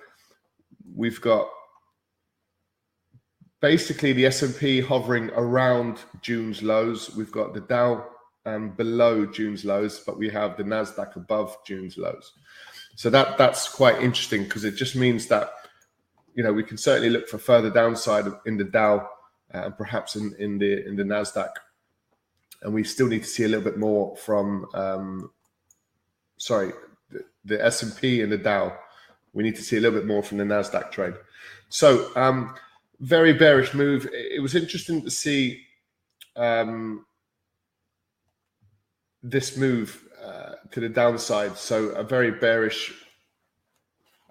we've 0.94 1.22
got 1.22 1.48
basically 3.62 4.14
the 4.14 4.26
S&P 4.26 4.80
hovering 4.80 5.30
around 5.32 6.00
June's 6.22 6.64
lows. 6.64 7.14
We've 7.16 7.32
got 7.32 7.54
the 7.54 7.62
Dow 7.62 8.08
um, 8.56 8.70
below 8.72 9.26
June's 9.26 9.66
lows, 9.66 10.00
but 10.00 10.18
we 10.18 10.30
have 10.30 10.58
the 10.58 10.64
Nasdaq 10.64 11.16
above 11.16 11.58
June's 11.66 11.98
lows. 11.98 12.34
So 12.96 13.10
that 13.10 13.38
that's 13.38 13.70
quite 13.70 14.02
interesting 14.02 14.44
because 14.44 14.66
it 14.66 14.76
just 14.76 14.96
means 14.96 15.28
that 15.28 15.52
you 16.34 16.44
know 16.44 16.54
we 16.54 16.64
can 16.64 16.78
certainly 16.78 17.10
look 17.10 17.28
for 17.28 17.38
further 17.38 17.70
downside 17.70 18.26
in 18.46 18.58
the 18.58 18.64
Dow 18.64 19.08
uh, 19.54 19.66
and 19.66 19.78
perhaps 19.78 20.16
in 20.16 20.36
in 20.40 20.58
the 20.58 20.86
in 20.88 20.96
the 20.96 21.04
Nasdaq, 21.04 21.52
and 22.64 22.74
we 22.74 22.84
still 22.84 23.08
need 23.08 23.24
to 23.24 23.30
see 23.30 23.44
a 23.44 23.48
little 23.48 23.64
bit 23.64 23.78
more 23.78 24.16
from 24.18 24.66
um, 24.74 25.32
sorry 26.38 26.72
the, 27.10 27.24
the 27.46 27.64
S 27.64 27.84
and 27.84 27.96
P 27.96 28.22
and 28.22 28.32
the 28.32 28.38
Dow. 28.38 28.76
We 29.34 29.44
need 29.44 29.56
to 29.58 29.62
see 29.62 29.78
a 29.78 29.80
little 29.80 29.98
bit 29.98 30.08
more 30.08 30.24
from 30.24 30.38
the 30.38 30.44
Nasdaq 30.46 30.92
trade. 30.92 31.14
So. 31.70 32.12
Um, 32.16 32.56
very 33.02 33.32
bearish 33.32 33.74
move. 33.74 34.10
It 34.12 34.42
was 34.42 34.56
interesting 34.56 35.02
to 35.04 35.10
see 35.10 35.62
um, 36.36 37.06
this 39.24 39.58
move 39.58 40.04
uh, 40.24 40.54
to 40.72 40.80
the 40.80 40.90
downside. 40.90 41.58
So 41.58 41.90
a 41.90 42.04
very 42.04 42.32
bearish 42.32 42.94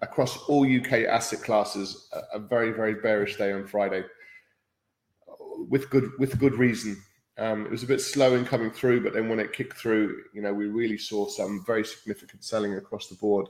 across 0.01 0.37
all 0.45 0.65
UK 0.65 1.05
asset 1.09 1.43
classes. 1.43 2.09
A, 2.33 2.39
very 2.39 2.73
very 2.73 2.95
bearish 2.95 3.37
day 3.37 3.53
on 3.53 3.67
Friday, 3.67 4.05
with 5.69 5.91
good 5.91 6.11
with 6.19 6.39
good 6.39 6.55
reason. 6.55 7.03
Um, 7.39 7.67
it 7.67 7.71
was 7.71 7.85
a 7.85 7.87
bit 7.87 8.01
slow 8.01 8.35
in 8.35 8.45
coming 8.45 8.71
through, 8.71 9.05
but 9.05 9.15
then 9.15 9.29
when 9.29 9.39
it 9.39 9.53
kicked 9.53 9.77
through, 9.77 10.23
you 10.35 10.43
know, 10.43 10.53
we 10.53 10.67
really 10.67 10.99
saw 10.99 11.29
some 11.29 11.63
very 11.65 11.85
significant 11.85 12.43
selling 12.43 12.75
across 12.75 13.07
the 13.07 13.15
board. 13.15 13.47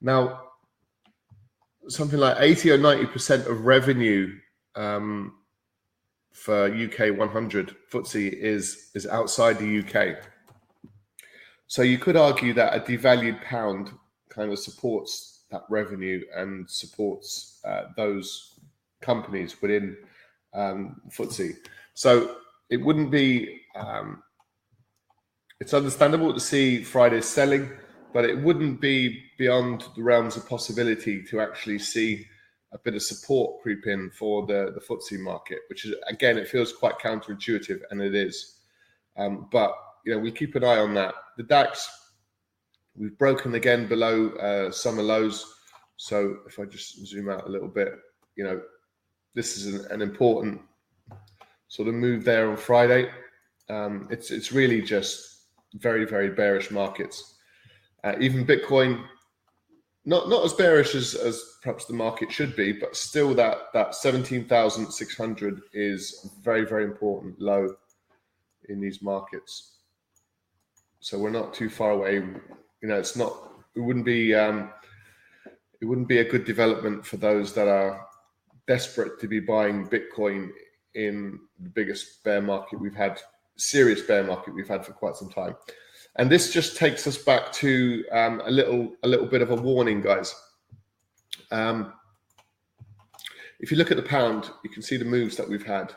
Now, 0.00 0.42
something 1.88 2.20
like 2.20 2.36
80 2.38 2.70
or 2.70 2.78
90% 2.78 3.46
of 3.46 3.64
revenue 3.64 4.38
um, 4.76 5.34
for 6.32 6.66
UK 6.66 7.16
100 7.18 7.74
FTSE 7.90 8.32
is, 8.32 8.90
is 8.94 9.06
outside 9.08 9.58
the 9.58 9.80
UK. 9.80 10.18
So 11.68 11.82
you 11.82 11.98
could 11.98 12.16
argue 12.16 12.52
that 12.54 12.74
a 12.74 12.80
devalued 12.80 13.42
pound 13.44 13.90
kind 14.28 14.50
of 14.52 14.58
supports 14.58 15.44
that 15.50 15.62
revenue 15.70 16.22
and 16.34 16.68
supports 16.68 17.60
uh, 17.64 17.84
those 17.96 18.58
companies 19.00 19.62
within 19.62 19.96
um, 20.54 21.00
FTSE. 21.10 21.56
So 21.94 22.36
it 22.68 22.78
wouldn't 22.78 23.10
be, 23.10 23.60
um, 23.76 24.22
it's 25.60 25.72
understandable 25.72 26.34
to 26.34 26.40
see 26.40 26.82
Friday's 26.82 27.26
selling 27.26 27.70
but 28.12 28.24
it 28.24 28.40
wouldn't 28.40 28.80
be 28.80 29.22
beyond 29.38 29.84
the 29.96 30.02
realms 30.02 30.36
of 30.36 30.48
possibility 30.48 31.22
to 31.22 31.40
actually 31.40 31.78
see 31.78 32.26
a 32.72 32.78
bit 32.78 32.94
of 32.94 33.02
support 33.02 33.62
creep 33.62 33.86
in 33.86 34.10
for 34.10 34.46
the 34.46 34.72
the 34.74 34.80
FTSE 34.80 35.18
market, 35.20 35.60
which 35.68 35.84
is 35.84 35.94
again 36.08 36.36
it 36.36 36.48
feels 36.48 36.72
quite 36.72 36.98
counterintuitive, 36.98 37.80
and 37.90 38.00
it 38.00 38.14
is. 38.14 38.56
Um, 39.16 39.48
but 39.50 39.72
you 40.04 40.12
know 40.12 40.18
we 40.18 40.30
keep 40.30 40.54
an 40.54 40.64
eye 40.64 40.78
on 40.78 40.94
that. 40.94 41.14
The 41.38 41.44
DAX 41.44 41.88
we've 42.96 43.16
broken 43.16 43.54
again 43.54 43.86
below 43.86 44.30
uh, 44.30 44.72
summer 44.72 45.02
lows. 45.02 45.46
So 45.96 46.38
if 46.48 46.58
I 46.58 46.64
just 46.64 47.06
zoom 47.06 47.30
out 47.30 47.46
a 47.46 47.48
little 47.48 47.68
bit, 47.68 47.92
you 48.34 48.42
know 48.42 48.60
this 49.36 49.56
is 49.56 49.72
an, 49.72 49.86
an 49.92 50.02
important 50.02 50.60
sort 51.68 51.86
of 51.86 51.94
move 51.94 52.24
there 52.24 52.50
on 52.50 52.56
Friday. 52.56 53.08
Um, 53.70 54.08
it's 54.10 54.32
it's 54.32 54.50
really 54.50 54.82
just 54.82 55.44
very 55.74 56.04
very 56.04 56.30
bearish 56.30 56.72
markets. 56.72 57.36
Uh, 58.02 58.14
even 58.18 58.44
Bitcoin, 58.44 59.04
not 60.04 60.28
not 60.28 60.44
as 60.44 60.52
bearish 60.52 60.96
as, 60.96 61.14
as 61.14 61.40
perhaps 61.62 61.84
the 61.84 61.94
market 61.94 62.32
should 62.32 62.56
be, 62.56 62.72
but 62.72 62.96
still 62.96 63.32
that 63.34 63.58
that 63.74 63.94
seventeen 63.94 64.44
thousand 64.44 64.90
six 64.90 65.16
hundred 65.16 65.60
is 65.72 66.28
very 66.42 66.64
very 66.64 66.82
important 66.82 67.40
low 67.40 67.68
in 68.68 68.80
these 68.80 69.02
markets. 69.02 69.77
So 71.00 71.18
we're 71.18 71.30
not 71.30 71.54
too 71.54 71.70
far 71.70 71.92
away. 71.92 72.14
You 72.14 72.88
know, 72.88 72.96
it's 72.96 73.16
not. 73.16 73.32
It 73.74 73.80
wouldn't 73.80 74.04
be. 74.04 74.34
Um, 74.34 74.70
it 75.80 75.84
wouldn't 75.84 76.08
be 76.08 76.18
a 76.18 76.28
good 76.28 76.44
development 76.44 77.06
for 77.06 77.18
those 77.18 77.54
that 77.54 77.68
are 77.68 78.04
desperate 78.66 79.20
to 79.20 79.28
be 79.28 79.40
buying 79.40 79.88
Bitcoin 79.88 80.50
in 80.94 81.38
the 81.60 81.68
biggest 81.68 82.22
bear 82.24 82.42
market 82.42 82.80
we've 82.80 82.94
had, 82.94 83.20
serious 83.56 84.02
bear 84.02 84.24
market 84.24 84.54
we've 84.54 84.68
had 84.68 84.84
for 84.84 84.92
quite 84.92 85.14
some 85.14 85.30
time. 85.30 85.54
And 86.16 86.28
this 86.28 86.52
just 86.52 86.76
takes 86.76 87.06
us 87.06 87.16
back 87.16 87.52
to 87.54 88.04
um, 88.10 88.42
a 88.44 88.50
little 88.50 88.92
a 89.04 89.08
little 89.08 89.26
bit 89.26 89.42
of 89.42 89.50
a 89.50 89.54
warning, 89.54 90.00
guys. 90.00 90.34
Um, 91.52 91.92
if 93.60 93.70
you 93.70 93.76
look 93.76 93.90
at 93.90 93.96
the 93.96 94.02
pound, 94.02 94.50
you 94.64 94.70
can 94.70 94.82
see 94.82 94.96
the 94.96 95.04
moves 95.04 95.36
that 95.36 95.48
we've 95.48 95.66
had. 95.66 95.94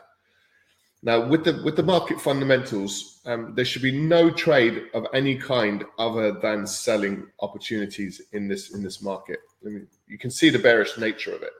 Now, 1.04 1.26
with 1.26 1.44
the 1.44 1.60
with 1.64 1.74
the 1.76 1.82
market 1.82 2.20
fundamentals, 2.20 3.20
um, 3.26 3.54
there 3.56 3.64
should 3.64 3.82
be 3.82 3.90
no 3.90 4.30
trade 4.30 4.84
of 4.94 5.06
any 5.12 5.36
kind 5.36 5.84
other 5.98 6.32
than 6.32 6.66
selling 6.66 7.26
opportunities 7.40 8.22
in 8.32 8.46
this 8.46 8.72
in 8.72 8.82
this 8.82 9.02
market. 9.02 9.40
I 9.66 9.70
mean, 9.70 9.88
you 10.06 10.16
can 10.16 10.30
see 10.30 10.48
the 10.48 10.60
bearish 10.60 10.96
nature 10.98 11.34
of 11.34 11.42
it. 11.42 11.52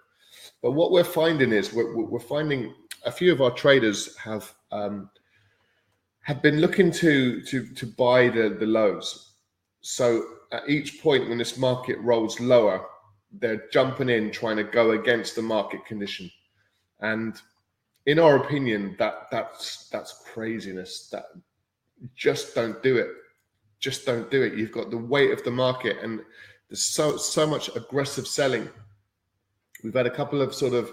But 0.63 0.73
what 0.73 0.93
we're 0.93 1.03
finding 1.03 1.53
is 1.53 1.73
we're, 1.73 1.93
we're 1.93 2.21
finding 2.21 2.73
a 3.05 3.11
few 3.11 3.33
of 3.33 3.41
our 3.41 3.51
traders 3.51 4.17
have 4.17 4.55
um, 4.71 5.11
have 6.21 6.41
been 6.41 6.61
looking 6.61 6.93
to 6.93 7.43
to 7.43 7.67
to 7.67 7.87
buy 7.87 8.29
the 8.29 8.57
the 8.61 8.67
lows. 8.67 9.33
So 9.81 10.25
at 10.53 10.69
each 10.69 11.03
point 11.03 11.29
when 11.29 11.39
this 11.39 11.59
market 11.59 11.99
rolls 11.99 12.39
lower, 12.39 12.87
they're 13.33 13.65
jumping 13.73 14.09
in 14.09 14.31
trying 14.31 14.57
to 14.59 14.65
go 14.65 14.93
against 14.93 15.35
the 15.35 15.43
market 15.43 15.85
condition. 15.85 16.31
And 17.01 17.35
in 18.07 18.19
our 18.19 18.37
opinion, 18.37 18.97
that 18.99 19.29
that's 19.31 19.89
that's 19.91 20.23
craziness. 20.33 21.09
That 21.11 21.27
just 22.15 22.55
don't 22.55 22.83
do 22.83 22.97
it. 22.97 23.09
Just 23.79 24.07
don't 24.07 24.31
do 24.31 24.43
it. 24.43 24.55
You've 24.55 24.73
got 24.73 24.91
the 24.91 24.99
weight 24.99 25.33
of 25.33 25.43
the 25.45 25.51
market 25.51 25.99
and 26.03 26.21
There's 26.69 26.83
so 26.83 27.17
so 27.17 27.47
much 27.47 27.69
aggressive 27.77 28.27
selling. 28.27 28.69
We've 29.85 29.95
had 29.95 30.07
a 30.07 30.11
couple 30.11 30.41
of 30.41 30.55
sort 30.55 30.73
of 30.73 30.91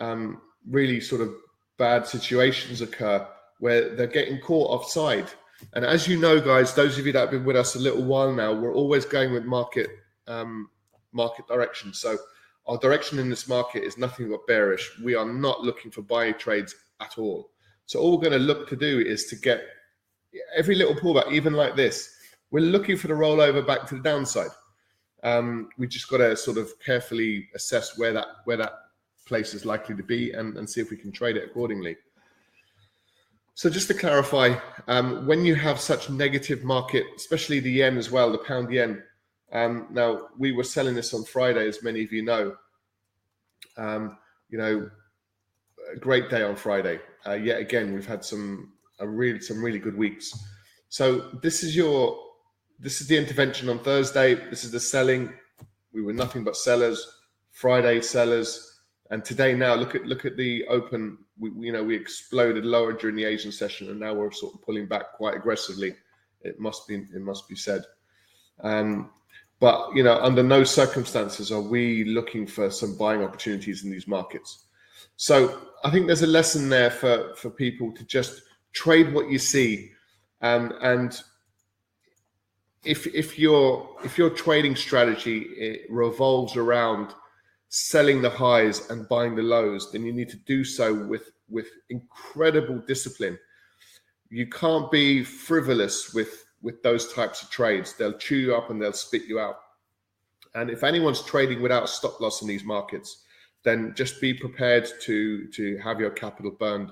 um, 0.00 0.40
really 0.68 1.00
sort 1.00 1.20
of 1.20 1.32
bad 1.78 2.06
situations 2.06 2.80
occur 2.80 3.26
where 3.60 3.94
they're 3.94 4.06
getting 4.06 4.40
caught 4.40 4.68
offside. 4.68 5.28
And 5.74 5.84
as 5.84 6.08
you 6.08 6.18
know, 6.18 6.40
guys, 6.40 6.74
those 6.74 6.98
of 6.98 7.06
you 7.06 7.12
that 7.12 7.20
have 7.20 7.30
been 7.30 7.44
with 7.44 7.56
us 7.56 7.76
a 7.76 7.78
little 7.78 8.02
while 8.02 8.32
now, 8.32 8.52
we're 8.52 8.74
always 8.74 9.04
going 9.04 9.32
with 9.32 9.44
market 9.44 9.88
um, 10.26 10.68
market 11.12 11.46
direction. 11.46 11.94
So 11.94 12.18
our 12.66 12.78
direction 12.78 13.18
in 13.18 13.30
this 13.30 13.48
market 13.48 13.84
is 13.84 13.98
nothing 13.98 14.30
but 14.30 14.46
bearish. 14.46 14.98
We 15.02 15.14
are 15.14 15.26
not 15.26 15.62
looking 15.62 15.90
for 15.90 16.02
buy 16.02 16.32
trades 16.32 16.74
at 17.00 17.18
all. 17.18 17.50
So 17.86 18.00
all 18.00 18.12
we're 18.12 18.28
going 18.28 18.38
to 18.40 18.44
look 18.44 18.68
to 18.68 18.76
do 18.76 19.00
is 19.00 19.26
to 19.26 19.36
get 19.36 19.62
every 20.56 20.74
little 20.74 20.94
pullback, 20.94 21.30
even 21.32 21.52
like 21.52 21.76
this. 21.76 22.16
We're 22.50 22.60
looking 22.60 22.96
for 22.96 23.08
the 23.08 23.14
rollover 23.14 23.64
back 23.64 23.86
to 23.86 23.96
the 23.96 24.02
downside. 24.02 24.50
Um, 25.22 25.68
we 25.78 25.86
just 25.86 26.08
got 26.08 26.18
to 26.18 26.36
sort 26.36 26.58
of 26.58 26.70
carefully 26.84 27.48
assess 27.54 27.98
where 27.98 28.12
that 28.12 28.26
where 28.44 28.56
that 28.56 28.72
place 29.26 29.54
is 29.54 29.64
likely 29.64 29.96
to 29.96 30.02
be 30.02 30.32
and, 30.32 30.56
and 30.56 30.68
see 30.68 30.80
if 30.80 30.90
we 30.90 30.96
can 30.96 31.10
trade 31.10 31.36
it 31.36 31.44
accordingly. 31.44 31.96
So 33.54 33.70
just 33.70 33.88
to 33.88 33.94
clarify, 33.94 34.54
um, 34.86 35.26
when 35.26 35.44
you 35.44 35.54
have 35.54 35.80
such 35.80 36.10
negative 36.10 36.62
market, 36.62 37.06
especially 37.16 37.58
the 37.58 37.70
yen 37.70 37.96
as 37.96 38.10
well, 38.10 38.30
the 38.30 38.38
pound 38.38 38.70
yen. 38.70 39.02
Um, 39.52 39.86
now 39.90 40.28
we 40.38 40.52
were 40.52 40.64
selling 40.64 40.94
this 40.94 41.14
on 41.14 41.24
Friday, 41.24 41.68
as 41.68 41.82
many 41.82 42.02
of 42.02 42.12
you 42.12 42.22
know. 42.22 42.56
Um, 43.76 44.18
you 44.48 44.58
know, 44.58 44.90
a 45.92 45.98
great 45.98 46.30
day 46.30 46.42
on 46.42 46.56
Friday. 46.56 47.00
Uh, 47.26 47.34
yet 47.34 47.60
again, 47.60 47.92
we've 47.92 48.06
had 48.06 48.24
some 48.24 48.72
really 49.00 49.40
some 49.40 49.62
really 49.62 49.78
good 49.78 49.96
weeks. 49.96 50.32
So 50.88 51.30
this 51.42 51.62
is 51.62 51.76
your 51.76 52.18
this 52.78 53.00
is 53.00 53.06
the 53.06 53.16
intervention 53.16 53.68
on 53.68 53.78
Thursday. 53.80 54.34
This 54.34 54.64
is 54.64 54.70
the 54.70 54.80
selling. 54.80 55.32
We 55.92 56.02
were 56.02 56.12
nothing 56.12 56.44
but 56.44 56.56
sellers. 56.56 57.06
Friday 57.52 58.02
sellers, 58.02 58.80
and 59.10 59.24
today 59.24 59.54
now 59.54 59.74
look 59.74 59.94
at 59.94 60.04
look 60.04 60.26
at 60.26 60.36
the 60.36 60.66
open. 60.66 61.18
We 61.38 61.50
you 61.66 61.72
know 61.72 61.82
we 61.82 61.96
exploded 61.96 62.66
lower 62.66 62.92
during 62.92 63.16
the 63.16 63.24
Asian 63.24 63.50
session, 63.50 63.88
and 63.90 63.98
now 63.98 64.12
we're 64.12 64.30
sort 64.30 64.54
of 64.54 64.62
pulling 64.62 64.86
back 64.86 65.14
quite 65.14 65.34
aggressively. 65.34 65.94
It 66.42 66.60
must 66.60 66.86
be 66.86 66.96
it 66.96 67.22
must 67.22 67.48
be 67.48 67.56
said. 67.56 67.82
Um, 68.60 69.10
but 69.58 69.94
you 69.94 70.02
know, 70.02 70.18
under 70.20 70.42
no 70.42 70.64
circumstances 70.64 71.50
are 71.50 71.60
we 71.60 72.04
looking 72.04 72.46
for 72.46 72.70
some 72.70 72.96
buying 72.96 73.22
opportunities 73.22 73.84
in 73.84 73.90
these 73.90 74.06
markets. 74.06 74.66
So 75.16 75.60
I 75.84 75.90
think 75.90 76.06
there's 76.06 76.22
a 76.22 76.26
lesson 76.26 76.68
there 76.68 76.90
for 76.90 77.34
for 77.36 77.50
people 77.50 77.92
to 77.92 78.04
just 78.04 78.42
trade 78.72 79.12
what 79.14 79.30
you 79.30 79.38
see, 79.38 79.92
um, 80.42 80.74
and 80.82 81.18
if 82.84 83.06
if 83.08 83.38
your 83.38 83.88
if 84.04 84.16
your 84.16 84.30
trading 84.30 84.76
strategy 84.76 85.84
revolves 85.88 86.56
around 86.56 87.14
selling 87.68 88.22
the 88.22 88.30
highs 88.30 88.88
and 88.90 89.08
buying 89.08 89.34
the 89.34 89.42
lows, 89.42 89.90
then 89.92 90.04
you 90.04 90.12
need 90.12 90.28
to 90.28 90.36
do 90.38 90.64
so 90.64 90.94
with 90.94 91.30
with 91.48 91.68
incredible 91.90 92.78
discipline. 92.86 93.38
You 94.30 94.48
can't 94.48 94.90
be 94.90 95.24
frivolous 95.24 96.12
with 96.12 96.45
with 96.66 96.82
those 96.82 97.14
types 97.14 97.44
of 97.44 97.48
trades. 97.48 97.94
They'll 97.94 98.18
chew 98.18 98.38
you 98.38 98.56
up 98.56 98.70
and 98.70 98.82
they'll 98.82 98.92
spit 98.92 99.22
you 99.28 99.38
out. 99.38 99.58
And 100.56 100.68
if 100.68 100.82
anyone's 100.82 101.22
trading 101.22 101.62
without 101.62 101.88
stop 101.88 102.20
loss 102.20 102.42
in 102.42 102.48
these 102.48 102.64
markets, 102.64 103.22
then 103.62 103.94
just 103.94 104.20
be 104.20 104.34
prepared 104.34 104.88
to 105.02 105.46
to 105.52 105.78
have 105.78 106.00
your 106.00 106.10
capital 106.10 106.50
burned. 106.50 106.90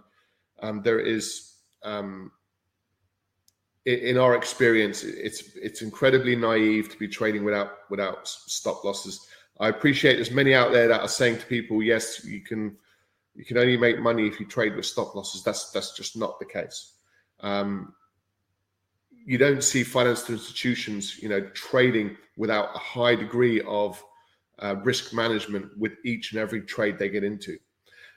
Um, 0.62 0.80
there 0.82 1.00
is, 1.00 1.54
um, 1.82 2.30
in 3.84 4.16
our 4.16 4.36
experience, 4.36 5.02
it's 5.02 5.56
it's 5.56 5.82
incredibly 5.82 6.36
naive 6.36 6.88
to 6.90 6.98
be 6.98 7.08
trading 7.08 7.42
without 7.44 7.90
without 7.90 8.28
stop 8.28 8.84
losses. 8.84 9.26
I 9.58 9.70
appreciate 9.70 10.14
there's 10.14 10.30
many 10.30 10.54
out 10.54 10.70
there 10.70 10.86
that 10.86 11.00
are 11.00 11.08
saying 11.08 11.38
to 11.38 11.46
people, 11.46 11.82
yes, 11.82 12.24
you 12.24 12.42
can 12.42 12.76
you 13.34 13.44
can 13.44 13.58
only 13.58 13.76
make 13.76 13.98
money 13.98 14.28
if 14.28 14.38
you 14.38 14.46
trade 14.46 14.76
with 14.76 14.86
stop 14.86 15.16
losses. 15.16 15.42
That's 15.42 15.72
that's 15.72 15.96
just 15.96 16.16
not 16.16 16.38
the 16.38 16.46
case. 16.46 16.92
Um, 17.40 17.92
you 19.24 19.38
don't 19.38 19.62
see 19.62 19.82
financial 19.82 20.34
institutions, 20.34 21.18
you 21.22 21.28
know, 21.28 21.40
trading 21.54 22.16
without 22.36 22.74
a 22.74 22.78
high 22.78 23.14
degree 23.14 23.62
of 23.62 24.02
uh, 24.58 24.76
risk 24.84 25.12
management 25.12 25.76
with 25.78 25.92
each 26.04 26.32
and 26.32 26.40
every 26.40 26.60
trade 26.60 26.98
they 26.98 27.08
get 27.08 27.24
into. 27.24 27.58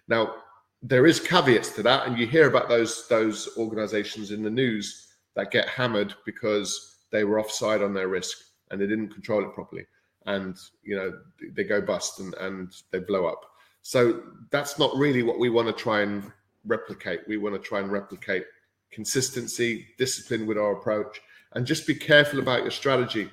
Now, 0.08 0.36
there 0.84 1.08
is 1.08 1.20
caveats 1.20 1.72
to 1.72 1.84
that, 1.84 2.08
and 2.08 2.18
you 2.18 2.28
hear 2.28 2.48
about 2.48 2.70
those 2.70 3.08
those 3.08 3.50
organisations 3.58 4.32
in 4.32 4.44
the 4.44 4.50
news 4.50 5.08
that 5.36 5.52
get 5.52 5.68
hammered 5.68 6.14
because 6.26 6.98
they 7.12 7.24
were 7.24 7.40
offside 7.40 7.82
on 7.82 7.94
their 7.94 8.08
risk 8.08 8.38
and 8.70 8.80
they 8.80 8.88
didn't 8.88 9.10
control 9.10 9.44
it 9.44 9.54
properly, 9.54 9.86
and 10.26 10.58
you 10.84 10.96
know 10.96 11.14
they 11.54 11.64
go 11.64 11.82
bust 11.82 12.20
and, 12.20 12.34
and 12.36 12.76
they 12.92 13.00
blow 13.00 13.26
up. 13.26 13.42
So 13.82 14.22
that's 14.52 14.78
not 14.78 14.96
really 14.96 15.24
what 15.24 15.40
we 15.40 15.50
want 15.50 15.68
to 15.68 15.74
try 15.74 16.02
and 16.02 16.32
replicate. 16.66 17.22
We 17.28 17.38
want 17.38 17.56
to 17.56 17.62
try 17.62 17.80
and 17.80 17.92
replicate 17.92 18.46
consistency, 18.92 19.88
discipline 19.98 20.46
with 20.46 20.58
our 20.58 20.74
approach, 20.74 21.22
and 21.54 21.66
just 21.66 21.88
be 21.88 21.96
careful 21.96 22.40
about 22.40 22.62
your 22.62 22.72
strategy. 22.72 23.30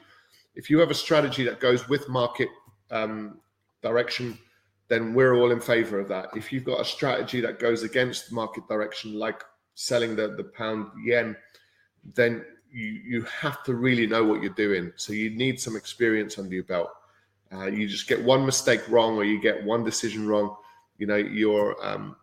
If 0.55 0.71
you 0.71 0.79
have 0.79 0.91
a 0.91 0.95
strategy 0.95 1.45
that 1.45 1.61
goes 1.61 1.89
with 1.89 2.09
market 2.09 2.49
um, 2.91 3.39
direction, 3.83 4.39
then 4.89 5.15
we're 5.15 5.35
all 5.35 5.51
in 5.51 5.61
favor 5.61 5.99
of 5.99 6.09
that. 6.09 6.29
If 6.37 6.53
you've 6.53 6.65
got 6.65 6.81
a 6.81 6.85
strategy 6.85 7.41
that 7.41 7.59
goes 7.59 7.83
against 7.83 8.33
market 8.33 8.69
direction, 8.69 9.15
like 9.15 9.43
selling 9.75 10.15
the, 10.15 10.29
the 10.37 10.45
pound 10.45 10.89
yen, 11.05 11.37
then 12.15 12.45
you, 12.71 12.87
you 12.87 13.23
have 13.23 13.63
to 13.65 13.75
really 13.75 14.07
know 14.07 14.25
what 14.25 14.43
you're 14.43 14.53
doing. 14.53 14.93
So 14.97 15.13
you 15.13 15.31
need 15.31 15.61
some 15.61 15.77
experience 15.77 16.39
under 16.39 16.55
your 16.55 16.65
belt. 16.65 16.91
Uh, 17.53 17.67
you 17.67 17.89
just 17.89 18.09
get 18.09 18.23
one 18.23 18.45
mistake 18.45 18.83
wrong 18.89 19.17
or 19.17 19.25
you 19.25 19.41
get 19.41 19.65
one 19.65 19.85
decision 19.85 20.27
wrong, 20.27 20.57
you 20.99 21.07
know, 21.07 21.17
you're 21.17 21.77
um, 21.85 22.17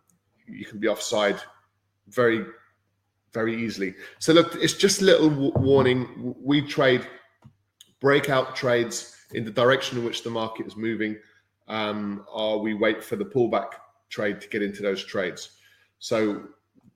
you 0.46 0.64
can 0.64 0.78
be 0.78 0.88
offside 0.88 1.38
very 2.08 2.44
very 3.32 3.64
easily. 3.64 3.94
So 4.18 4.32
look, 4.32 4.54
it's 4.56 4.74
just 4.74 5.00
a 5.00 5.04
little 5.04 5.52
warning. 5.52 6.34
We 6.38 6.62
trade 6.62 7.06
breakout 8.00 8.54
trades 8.54 9.16
in 9.32 9.44
the 9.44 9.50
direction 9.50 9.98
in 9.98 10.04
which 10.04 10.22
the 10.22 10.30
market 10.30 10.66
is 10.66 10.76
moving, 10.76 11.16
um, 11.68 12.24
or 12.32 12.60
we 12.60 12.74
wait 12.74 13.02
for 13.02 13.16
the 13.16 13.24
pullback 13.24 13.72
trade 14.10 14.40
to 14.40 14.48
get 14.48 14.62
into 14.62 14.82
those 14.82 15.04
trades. 15.04 15.50
So 15.98 16.42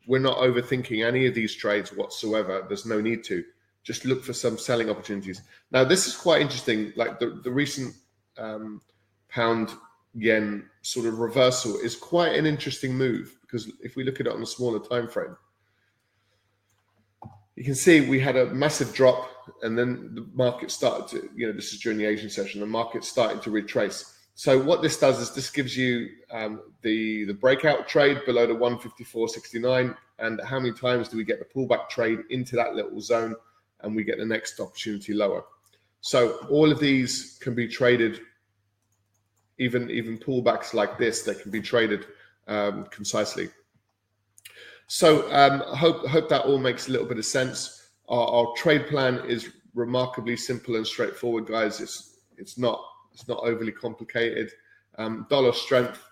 we're 0.06 0.18
not 0.20 0.38
overthinking 0.38 1.04
any 1.04 1.26
of 1.26 1.34
these 1.34 1.54
trades 1.54 1.92
whatsoever. 1.92 2.64
There's 2.66 2.86
no 2.86 3.00
need 3.00 3.24
to. 3.24 3.44
Just 3.82 4.04
look 4.04 4.24
for 4.24 4.32
some 4.32 4.58
selling 4.58 4.90
opportunities. 4.90 5.42
Now, 5.70 5.84
this 5.84 6.06
is 6.06 6.16
quite 6.16 6.42
interesting. 6.42 6.92
Like 6.96 7.20
the, 7.20 7.40
the 7.42 7.50
recent 7.50 7.94
um, 8.36 8.80
pound 9.28 9.70
yen 10.14 10.68
sort 10.82 11.06
of 11.06 11.18
reversal 11.18 11.76
is 11.76 11.94
quite 11.94 12.34
an 12.34 12.46
interesting 12.46 12.94
move 12.94 13.38
because 13.42 13.70
if 13.80 13.94
we 13.94 14.02
look 14.02 14.18
at 14.18 14.26
it 14.26 14.32
on 14.32 14.42
a 14.42 14.46
smaller 14.46 14.80
time 14.80 15.08
frame, 15.08 15.36
you 17.56 17.64
can 17.64 17.74
see 17.74 18.02
we 18.02 18.20
had 18.20 18.36
a 18.36 18.46
massive 18.46 18.94
drop 18.94 19.30
and 19.62 19.76
then 19.78 20.14
the 20.14 20.26
market 20.34 20.70
started 20.70 21.08
to, 21.08 21.30
you 21.34 21.46
know, 21.46 21.52
this 21.52 21.72
is 21.72 21.80
during 21.80 21.98
the 21.98 22.04
Asian 22.04 22.28
session, 22.28 22.60
the 22.60 22.66
market 22.66 23.04
starting 23.04 23.40
to 23.40 23.50
retrace. 23.50 24.12
So 24.34 24.62
what 24.62 24.82
this 24.82 24.98
does 24.98 25.18
is 25.18 25.34
this 25.34 25.48
gives 25.48 25.74
you 25.74 26.08
um, 26.30 26.60
the 26.82 27.24
the 27.24 27.32
breakout 27.32 27.88
trade 27.88 28.20
below 28.26 28.46
the 28.46 28.52
154.69 28.52 29.96
and 30.18 30.40
how 30.44 30.60
many 30.60 30.74
times 30.74 31.08
do 31.08 31.16
we 31.16 31.24
get 31.24 31.38
the 31.38 31.46
pullback 31.46 31.88
trade 31.88 32.18
into 32.28 32.54
that 32.56 32.74
little 32.74 33.00
zone 33.00 33.34
and 33.80 33.96
we 33.96 34.04
get 34.04 34.18
the 34.18 34.26
next 34.26 34.60
opportunity 34.60 35.14
lower. 35.14 35.44
So 36.02 36.46
all 36.50 36.70
of 36.70 36.78
these 36.78 37.38
can 37.40 37.54
be 37.54 37.66
traded, 37.66 38.20
even 39.58 39.90
even 39.90 40.18
pullbacks 40.18 40.74
like 40.74 40.98
this, 40.98 41.22
they 41.22 41.34
can 41.34 41.50
be 41.50 41.62
traded 41.62 42.04
um, 42.46 42.84
concisely. 42.90 43.48
So 44.86 45.30
um, 45.32 45.62
I 45.66 45.76
hope 45.76 46.06
hope 46.06 46.28
that 46.28 46.42
all 46.42 46.58
makes 46.58 46.88
a 46.88 46.92
little 46.92 47.06
bit 47.06 47.18
of 47.18 47.24
sense. 47.24 47.90
Our, 48.08 48.26
our, 48.28 48.54
trade 48.56 48.86
plan 48.86 49.20
is 49.26 49.50
remarkably 49.74 50.36
simple 50.36 50.76
and 50.76 50.86
straightforward, 50.86 51.46
guys. 51.46 51.80
It's 51.80 52.18
it's 52.36 52.56
not 52.56 52.80
it's 53.12 53.26
not 53.26 53.40
overly 53.42 53.72
complicated. 53.72 54.50
Um, 54.98 55.26
dollar 55.28 55.52
strength, 55.52 56.02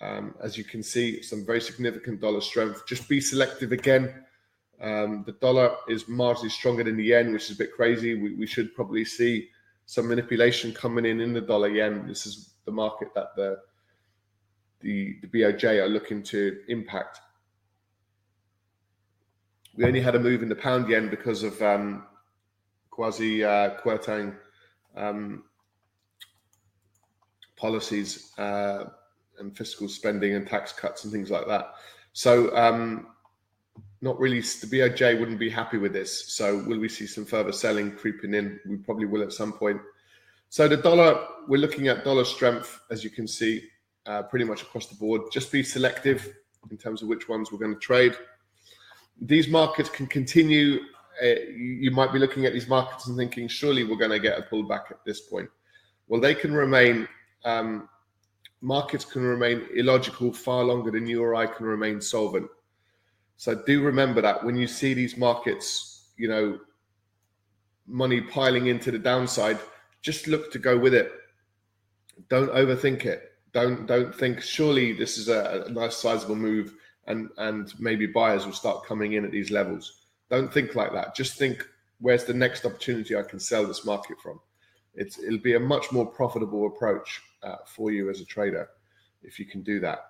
um, 0.00 0.34
as 0.42 0.58
you 0.58 0.64
can 0.64 0.82
see, 0.82 1.22
some 1.22 1.46
very 1.46 1.60
significant 1.60 2.20
dollar 2.20 2.42
strength. 2.42 2.86
Just 2.86 3.08
be 3.08 3.20
selective 3.20 3.72
again. 3.72 4.24
Um, 4.80 5.22
the 5.24 5.32
dollar 5.32 5.74
is 5.88 6.04
marginally 6.04 6.50
stronger 6.50 6.84
than 6.84 6.96
the 6.96 7.04
yen, 7.04 7.32
which 7.32 7.44
is 7.44 7.52
a 7.52 7.58
bit 7.58 7.72
crazy. 7.72 8.20
We, 8.20 8.34
we 8.34 8.46
should 8.46 8.74
probably 8.74 9.04
see 9.04 9.48
some 9.86 10.08
manipulation 10.08 10.72
coming 10.72 11.06
in 11.06 11.20
in 11.20 11.32
the 11.32 11.40
dollar 11.40 11.68
yen. 11.68 12.06
This 12.06 12.26
is 12.26 12.54
the 12.66 12.72
market 12.72 13.08
that 13.14 13.34
the 13.34 13.60
the, 14.80 15.16
the 15.22 15.28
BOJ 15.28 15.82
are 15.82 15.88
looking 15.88 16.22
to 16.24 16.60
impact. 16.68 17.20
We 19.76 19.84
only 19.84 20.00
had 20.00 20.14
a 20.14 20.20
move 20.20 20.42
in 20.42 20.48
the 20.48 20.56
pound 20.56 20.88
yen 20.88 21.08
because 21.08 21.42
of 21.42 21.60
um, 21.60 22.06
Kwasi 22.92 23.42
uh, 23.44 24.40
um, 24.96 25.44
policies 27.56 28.32
uh, 28.38 28.84
and 29.38 29.56
fiscal 29.56 29.88
spending 29.88 30.34
and 30.34 30.46
tax 30.46 30.72
cuts 30.72 31.04
and 31.04 31.12
things 31.12 31.30
like 31.30 31.46
that. 31.46 31.74
So, 32.12 32.56
um, 32.56 33.08
not 34.00 34.20
really, 34.20 34.40
the 34.40 34.66
BOJ 34.66 35.18
wouldn't 35.18 35.38
be 35.40 35.50
happy 35.50 35.78
with 35.78 35.92
this. 35.92 36.34
So, 36.34 36.62
will 36.68 36.78
we 36.78 36.88
see 36.88 37.06
some 37.06 37.24
further 37.24 37.52
selling 37.52 37.92
creeping 37.92 38.34
in? 38.34 38.60
We 38.68 38.76
probably 38.76 39.06
will 39.06 39.22
at 39.22 39.32
some 39.32 39.52
point. 39.52 39.80
So 40.54 40.68
the 40.68 40.76
dollar, 40.76 41.26
we're 41.48 41.60
looking 41.60 41.88
at 41.88 42.04
dollar 42.04 42.24
strength, 42.24 42.80
as 42.88 43.02
you 43.02 43.10
can 43.10 43.26
see, 43.26 43.64
uh, 44.06 44.22
pretty 44.22 44.44
much 44.44 44.62
across 44.62 44.86
the 44.86 44.94
board. 44.94 45.22
Just 45.32 45.50
be 45.50 45.64
selective 45.64 46.32
in 46.70 46.76
terms 46.76 47.02
of 47.02 47.08
which 47.08 47.28
ones 47.28 47.50
we're 47.50 47.58
going 47.58 47.74
to 47.74 47.80
trade. 47.80 48.14
These 49.20 49.48
markets 49.48 49.88
can 49.88 50.06
continue. 50.06 50.80
Uh, 51.22 51.40
you 51.56 51.90
might 51.90 52.12
be 52.12 52.18
looking 52.18 52.44
at 52.46 52.52
these 52.52 52.68
markets 52.68 53.06
and 53.06 53.16
thinking, 53.16 53.48
surely 53.48 53.84
we're 53.84 53.96
going 53.96 54.10
to 54.10 54.18
get 54.18 54.38
a 54.38 54.42
pullback 54.42 54.90
at 54.90 55.04
this 55.04 55.20
point. 55.20 55.48
Well, 56.08 56.20
they 56.20 56.34
can 56.34 56.52
remain. 56.52 57.08
Um, 57.44 57.88
markets 58.60 59.04
can 59.04 59.22
remain 59.22 59.66
illogical 59.74 60.32
far 60.32 60.64
longer 60.64 60.90
than 60.90 61.06
you 61.06 61.22
or 61.22 61.34
I 61.34 61.46
can 61.46 61.66
remain 61.66 62.00
solvent. 62.00 62.48
So 63.36 63.54
do 63.54 63.82
remember 63.82 64.20
that 64.22 64.44
when 64.44 64.56
you 64.56 64.66
see 64.66 64.94
these 64.94 65.16
markets, 65.16 66.08
you 66.16 66.28
know, 66.28 66.58
money 67.86 68.20
piling 68.20 68.66
into 68.66 68.90
the 68.90 68.98
downside, 68.98 69.58
just 70.00 70.26
look 70.28 70.52
to 70.52 70.58
go 70.58 70.78
with 70.78 70.94
it. 70.94 71.12
Don't 72.28 72.50
overthink 72.50 73.04
it. 73.04 73.32
Don't 73.52 73.86
don't 73.86 74.14
think 74.14 74.40
surely 74.40 74.92
this 74.92 75.18
is 75.18 75.28
a, 75.28 75.64
a 75.66 75.70
nice 75.70 75.96
sizable 75.96 76.36
move 76.36 76.74
and 77.06 77.30
and 77.38 77.72
maybe 77.78 78.06
buyers 78.06 78.46
will 78.46 78.52
start 78.52 78.86
coming 78.86 79.14
in 79.14 79.24
at 79.24 79.30
these 79.30 79.50
levels. 79.50 80.06
Don't 80.30 80.52
think 80.52 80.74
like 80.74 80.92
that. 80.92 81.14
Just 81.14 81.36
think 81.38 81.66
where's 82.00 82.24
the 82.24 82.34
next 82.34 82.64
opportunity 82.64 83.16
I 83.16 83.22
can 83.22 83.40
sell 83.40 83.66
this 83.66 83.84
market 83.84 84.20
from. 84.20 84.40
It's 84.94 85.18
it'll 85.18 85.38
be 85.38 85.54
a 85.54 85.60
much 85.60 85.92
more 85.92 86.06
profitable 86.06 86.66
approach 86.66 87.22
uh, 87.42 87.56
for 87.66 87.90
you 87.90 88.10
as 88.10 88.20
a 88.20 88.24
trader 88.24 88.68
if 89.24 89.38
you 89.38 89.46
can 89.46 89.62
do 89.62 89.80
that. 89.80 90.06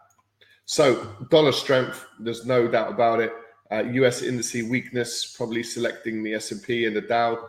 So 0.67 1.05
dollar 1.31 1.53
strength, 1.53 2.07
there's 2.19 2.47
no 2.47 2.69
doubt 2.69 2.91
about 2.91 3.21
it. 3.21 3.33
Uh, 3.71 3.85
US 3.85 4.23
indice 4.23 4.69
weakness, 4.69 5.35
probably 5.37 5.63
selecting 5.63 6.23
the 6.23 6.35
S&P 6.35 6.87
and 6.87 6.97
the 6.97 7.01
Dow. 7.01 7.49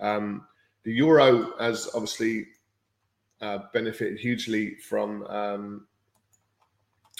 Um, 0.00 0.46
the 0.84 0.92
euro 0.92 1.58
has 1.58 1.88
obviously 1.94 2.46
uh, 3.40 3.58
benefited 3.72 4.18
hugely 4.18 4.76
from, 4.76 5.26
um, 5.26 5.86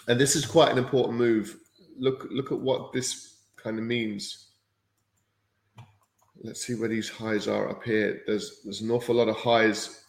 and 0.08 0.20
this 0.20 0.36
is 0.36 0.46
quite 0.46 0.70
an 0.70 0.78
important 0.78 1.18
move. 1.18 1.56
Look, 1.98 2.28
look 2.30 2.52
at 2.52 2.58
what 2.58 2.92
this 2.92 3.36
kind 3.56 3.78
of 3.78 3.84
means. 3.84 4.48
Let's 6.42 6.66
see 6.66 6.74
where 6.74 6.88
these 6.88 7.08
highs 7.08 7.48
are 7.48 7.70
up 7.70 7.82
here. 7.82 8.22
There's 8.26 8.60
there's 8.62 8.82
an 8.82 8.90
awful 8.90 9.14
lot 9.14 9.28
of 9.28 9.36
highs. 9.36 10.04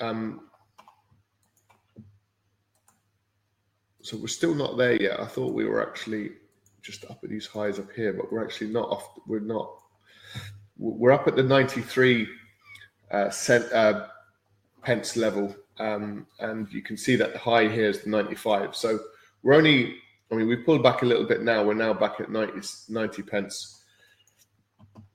Um, 0.00 0.48
so 4.02 4.16
we're 4.16 4.26
still 4.26 4.54
not 4.54 4.76
there 4.76 5.00
yet. 5.00 5.20
I 5.20 5.26
thought 5.26 5.54
we 5.54 5.66
were 5.66 5.86
actually 5.86 6.30
just 6.82 7.04
up 7.06 7.20
at 7.22 7.30
these 7.30 7.46
highs 7.46 7.78
up 7.78 7.92
here, 7.92 8.12
but 8.12 8.32
we're 8.32 8.44
actually 8.44 8.70
not 8.70 8.88
off. 8.88 9.08
We're 9.26 9.40
not 9.40 9.70
we're 10.76 11.12
up 11.12 11.28
at 11.28 11.36
the 11.36 11.42
93 11.42 12.26
uh, 13.10 13.30
cent 13.30 13.72
uh, 13.72 14.06
pence 14.82 15.16
level, 15.16 15.54
um, 15.78 16.26
and 16.40 16.70
you 16.72 16.82
can 16.82 16.96
see 16.96 17.16
that 17.16 17.32
the 17.32 17.38
high 17.38 17.68
here 17.68 17.88
is 17.88 18.02
the 18.02 18.10
95. 18.10 18.76
So 18.76 18.98
we're 19.42 19.54
only, 19.54 19.96
I 20.30 20.34
mean, 20.34 20.48
we 20.48 20.56
pulled 20.56 20.82
back 20.82 21.02
a 21.02 21.06
little 21.06 21.24
bit 21.24 21.42
now. 21.42 21.64
We're 21.64 21.74
now 21.74 21.94
back 21.94 22.20
at 22.20 22.30
90, 22.30 22.66
90 22.88 23.22
pence. 23.22 23.82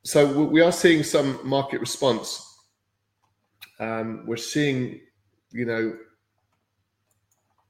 So 0.03 0.45
we 0.45 0.61
are 0.61 0.71
seeing 0.71 1.03
some 1.03 1.39
market 1.47 1.79
response. 1.79 2.45
Um, 3.79 4.23
we're 4.25 4.37
seeing, 4.37 4.99
you 5.51 5.65
know, 5.65 5.95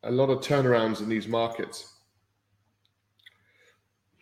a 0.04 0.12
lot 0.12 0.30
of 0.30 0.40
turnarounds 0.40 1.02
in 1.02 1.10
these 1.10 1.28
markets. 1.28 1.94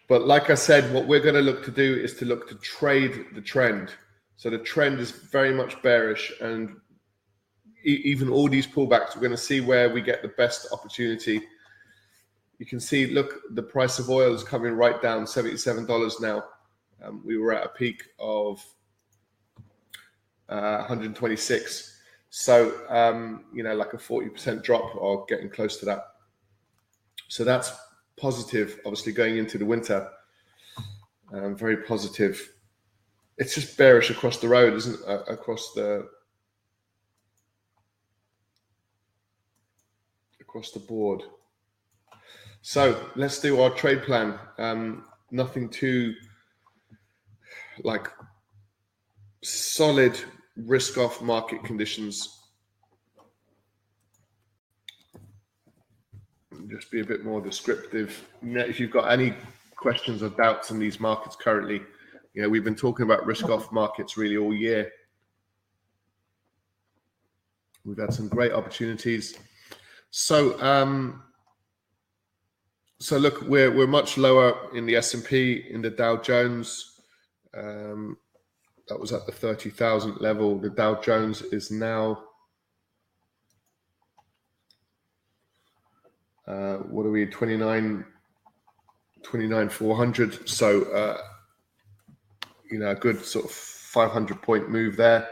But 0.08 0.25
like 0.25 0.49
I 0.49 0.56
said, 0.56 0.93
what 0.93 1.08
we're 1.08 1.19
going 1.19 1.36
to 1.36 1.41
look 1.41 1.63
to 1.65 1.71
do 1.71 1.95
is 1.95 2.15
to 2.15 2.25
look 2.25 2.47
to 2.49 2.56
trade 2.56 3.25
the 3.34 3.41
trend. 3.41 3.93
So 4.38 4.49
the 4.49 4.58
trend 4.58 4.99
is 4.99 5.12
very 5.12 5.53
much 5.53 5.82
bearish, 5.82 6.32
and 6.39 6.77
even 7.84 8.30
all 8.30 8.50
these 8.50 8.68
pullbacks, 8.68 9.16
we're 9.16 9.22
going 9.22 9.32
to 9.32 9.38
see 9.38 9.62
where 9.62 9.90
we 9.90 10.02
get 10.02 10.22
the 10.22 10.30
best 10.30 10.68
opportunity. 10.72 11.42
You 12.60 12.66
can 12.66 12.80
see, 12.80 13.08
look, 13.08 13.42
the 13.52 13.63
price 13.63 14.00
of 14.00 14.10
oil 14.10 14.34
is 14.34 14.44
coming 14.44 14.74
right 14.74 15.02
down, 15.02 15.28
seventy-seven 15.28 15.86
dollars 15.86 16.20
now. 16.20 16.44
Um, 17.04 17.22
we 17.24 17.38
were 17.38 17.54
at 17.54 17.66
a 17.66 17.70
peak 17.70 18.04
of 18.20 18.63
uh, 20.50 20.78
126. 20.78 22.00
So 22.30 22.74
um, 22.90 23.46
you 23.54 23.63
know, 23.63 23.76
like 23.76 23.94
a 23.94 23.98
40% 23.98 24.63
drop 24.63 24.96
or 24.96 25.26
getting 25.28 25.50
close 25.50 25.78
to 25.78 25.86
that. 25.86 26.04
So 27.28 27.44
that's 27.44 27.72
positive, 28.18 28.80
obviously 28.86 29.13
going 29.13 29.38
into 29.38 29.58
the 29.58 29.66
winter. 29.66 30.10
Um, 31.34 31.56
very 31.56 31.78
positive. 31.78 32.54
It's 33.38 33.54
just 33.54 33.78
bearish 33.78 34.10
across 34.10 34.38
the 34.38 34.48
road, 34.48 34.74
isn't? 34.74 35.00
Uh, 35.08 35.24
across 35.28 35.74
the 35.74 36.08
across 40.47 40.71
the 40.71 40.79
board. 40.79 41.23
So 42.62 43.10
let's 43.15 43.39
do 43.39 43.62
our 43.62 43.69
trade 43.69 44.03
plan. 44.03 44.39
Um, 44.57 45.05
nothing 45.31 45.69
too 45.69 46.13
like 47.83 48.07
solid 49.43 50.19
risk 50.55 50.97
off 50.97 51.21
market 51.21 51.63
conditions 51.63 52.38
just 56.69 56.91
be 56.91 56.99
a 56.99 57.05
bit 57.05 57.23
more 57.23 57.39
descriptive. 57.41 58.27
if 58.43 58.79
you've 58.79 58.91
got 58.91 59.12
any 59.12 59.33
questions 59.75 60.23
or 60.23 60.29
doubts 60.29 60.71
in 60.71 60.79
these 60.79 60.99
markets 60.99 61.36
currently, 61.36 61.81
you 62.33 62.41
know, 62.41 62.49
we've 62.49 62.63
been 62.63 62.75
talking 62.75 63.05
about 63.05 63.25
risk 63.25 63.49
off 63.49 63.71
markets 63.71 64.17
really 64.17 64.38
all 64.38 64.53
year. 64.53 64.91
We've 67.86 67.97
had 67.97 68.13
some 68.13 68.27
great 68.27 68.51
opportunities. 68.51 69.38
So, 70.10 70.60
um, 70.62 71.24
so 73.00 73.17
look, 73.17 73.41
we're 73.43 73.72
we're 73.72 73.88
much 73.88 74.17
lower 74.17 74.76
in 74.76 74.86
the 74.86 74.96
S 74.96 75.13
and 75.13 75.24
P, 75.24 75.65
in 75.70 75.82
the 75.82 75.89
Dow 75.89 76.17
Jones. 76.17 77.00
Um, 77.56 78.17
that 78.88 79.00
was 79.00 79.13
at 79.13 79.26
the 79.26 79.32
thirty 79.32 79.70
thousand 79.70 80.20
level. 80.20 80.58
The 80.58 80.70
Dow 80.70 80.96
Jones 81.02 81.41
is 81.41 81.72
now 81.72 82.24
uh, 86.48 86.78
what 86.78 87.06
are 87.06 87.12
we 87.12 87.26
29 87.26 88.06
29 89.24 89.70
400 89.70 90.50
so 90.50 90.84
uh, 90.93 91.17
you 92.72 92.80
know 92.80 92.91
a 92.91 92.96
good 92.96 93.24
sort 93.24 93.46
of 93.46 93.52
500 93.52 94.41
point 94.41 94.70
move 94.70 94.96
there 94.96 95.28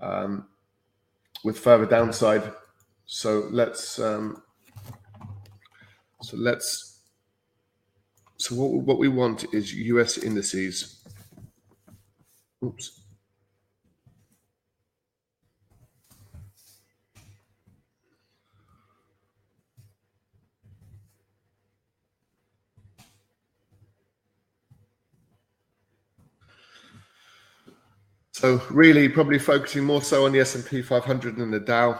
um, 0.00 0.46
with 1.44 1.58
further 1.58 1.86
downside 1.86 2.42
so 3.06 3.48
let's 3.50 3.98
um, 3.98 4.42
so 6.20 6.36
let's 6.36 7.00
so 8.36 8.54
what, 8.54 8.70
what 8.84 8.98
we 8.98 9.08
want 9.08 9.44
is 9.54 9.72
us 9.72 10.18
indices 10.18 11.02
oops 12.64 13.00
So 28.36 28.60
really, 28.68 29.08
probably 29.08 29.38
focusing 29.38 29.82
more 29.84 30.02
so 30.02 30.26
on 30.26 30.32
the 30.32 30.40
S 30.40 30.56
and 30.56 30.66
P 30.66 30.82
500 30.82 31.36
than 31.36 31.50
the 31.50 31.58
Dow. 31.58 31.98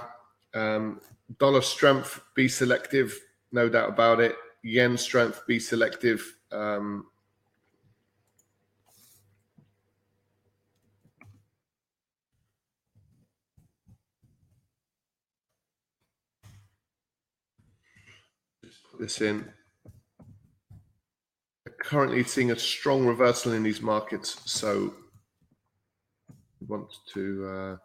Um, 0.56 1.02
dollar 1.38 1.60
strength, 1.60 2.18
be 2.34 2.48
selective, 2.48 3.14
no 3.52 3.68
doubt 3.68 3.90
about 3.90 4.20
it. 4.20 4.36
Yen 4.62 4.96
strength, 4.96 5.42
be 5.46 5.58
selective. 5.58 6.34
Um, 6.50 7.06
put 18.90 18.98
this 18.98 19.20
in. 19.20 19.52
Currently 21.80 22.24
seeing 22.24 22.50
a 22.50 22.58
strong 22.58 23.04
reversal 23.04 23.52
in 23.52 23.62
these 23.62 23.82
markets, 23.82 24.40
so 24.46 24.94
we 26.60 26.66
want 26.66 26.90
to 27.12 27.46
uh, 27.46 27.76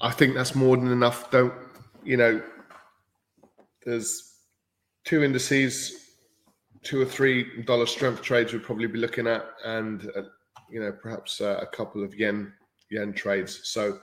I 0.00 0.10
think 0.10 0.34
that's 0.34 0.54
more 0.54 0.76
than 0.76 0.92
enough. 0.92 1.30
Don't 1.30 1.52
you 2.04 2.16
know? 2.16 2.42
There's 3.84 4.34
two 5.04 5.22
indices, 5.22 6.14
two 6.82 7.00
or 7.00 7.06
three 7.06 7.62
dollar 7.64 7.86
strength 7.86 8.22
trades 8.22 8.52
we'd 8.52 8.62
probably 8.62 8.86
be 8.86 8.98
looking 8.98 9.26
at, 9.26 9.44
and 9.64 10.10
uh, 10.16 10.22
you 10.70 10.80
know 10.80 10.92
perhaps 10.92 11.40
uh, 11.40 11.58
a 11.60 11.66
couple 11.66 12.04
of 12.04 12.14
yen 12.14 12.52
yen 12.90 13.12
trades. 13.12 13.60
So 13.64 13.98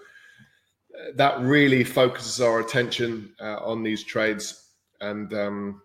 uh, 0.99 1.11
that 1.15 1.39
really 1.39 1.83
focuses 1.83 2.41
our 2.41 2.59
attention 2.59 3.33
uh, 3.39 3.57
on 3.57 3.83
these 3.83 4.03
trades, 4.03 4.71
and 5.01 5.33
um, 5.33 5.81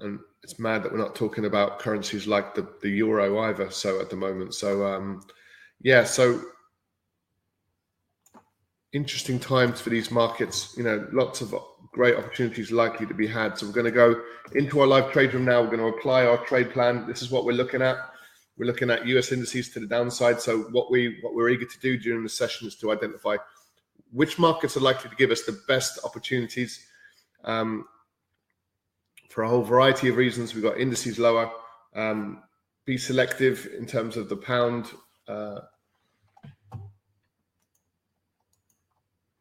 and 0.00 0.18
it's 0.42 0.58
mad 0.58 0.82
that 0.82 0.92
we're 0.92 0.98
not 0.98 1.14
talking 1.14 1.44
about 1.44 1.78
currencies 1.78 2.26
like 2.26 2.54
the, 2.54 2.66
the 2.82 2.88
euro 2.88 3.40
either. 3.40 3.70
So 3.70 4.00
at 4.00 4.10
the 4.10 4.16
moment, 4.16 4.54
so 4.54 4.86
um, 4.86 5.22
yeah, 5.82 6.04
so 6.04 6.40
interesting 8.92 9.38
times 9.38 9.80
for 9.80 9.90
these 9.90 10.10
markets. 10.10 10.74
You 10.76 10.84
know, 10.84 11.06
lots 11.12 11.40
of 11.40 11.54
great 11.92 12.16
opportunities 12.16 12.70
likely 12.70 13.06
to 13.06 13.14
be 13.14 13.26
had. 13.26 13.58
So 13.58 13.66
we're 13.66 13.72
going 13.72 13.86
to 13.86 13.90
go 13.90 14.22
into 14.54 14.80
our 14.80 14.86
live 14.86 15.12
trade 15.12 15.34
room 15.34 15.44
now. 15.44 15.60
We're 15.60 15.76
going 15.76 15.92
to 15.92 15.98
apply 15.98 16.26
our 16.26 16.44
trade 16.44 16.70
plan. 16.70 17.06
This 17.06 17.22
is 17.22 17.30
what 17.30 17.44
we're 17.44 17.52
looking 17.52 17.82
at. 17.82 17.96
We're 18.58 18.66
looking 18.66 18.90
at 18.90 19.06
US 19.06 19.32
indices 19.32 19.70
to 19.70 19.80
the 19.80 19.86
downside. 19.86 20.40
So 20.40 20.62
what 20.70 20.90
we 20.90 21.18
what 21.22 21.34
we're 21.34 21.48
eager 21.48 21.64
to 21.64 21.80
do 21.80 21.96
during 21.96 22.22
the 22.22 22.28
session 22.28 22.68
is 22.68 22.76
to 22.76 22.92
identify 22.92 23.36
which 24.12 24.38
markets 24.38 24.76
are 24.76 24.80
likely 24.80 25.08
to 25.08 25.16
give 25.16 25.30
us 25.30 25.42
the 25.42 25.60
best 25.66 25.98
opportunities. 26.04 26.86
Um, 27.44 27.86
for 29.30 29.44
a 29.44 29.48
whole 29.48 29.62
variety 29.62 30.08
of 30.08 30.16
reasons, 30.16 30.54
we've 30.54 30.64
got 30.64 30.78
indices 30.78 31.18
lower. 31.18 31.50
Um, 31.94 32.42
be 32.84 32.98
selective 32.98 33.68
in 33.78 33.86
terms 33.86 34.16
of 34.16 34.28
the 34.28 34.36
pound. 34.36 34.90
Uh, 35.30 35.60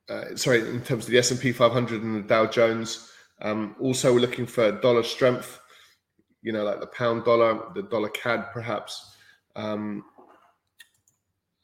uh, 0.07 0.35
sorry, 0.35 0.59
in 0.67 0.81
terms 0.81 1.05
of 1.05 1.11
the 1.11 1.17
S&P 1.17 1.51
500 1.51 2.03
and 2.03 2.23
the 2.23 2.27
Dow 2.27 2.45
Jones. 2.45 3.11
Um, 3.41 3.75
also, 3.79 4.13
we're 4.13 4.19
looking 4.19 4.45
for 4.45 4.71
dollar 4.71 5.03
strength, 5.03 5.59
you 6.41 6.51
know, 6.51 6.63
like 6.63 6.79
the 6.79 6.87
pound 6.87 7.25
dollar, 7.25 7.71
the 7.73 7.83
dollar 7.83 8.09
CAD 8.09 8.51
perhaps, 8.53 9.15
um, 9.55 10.03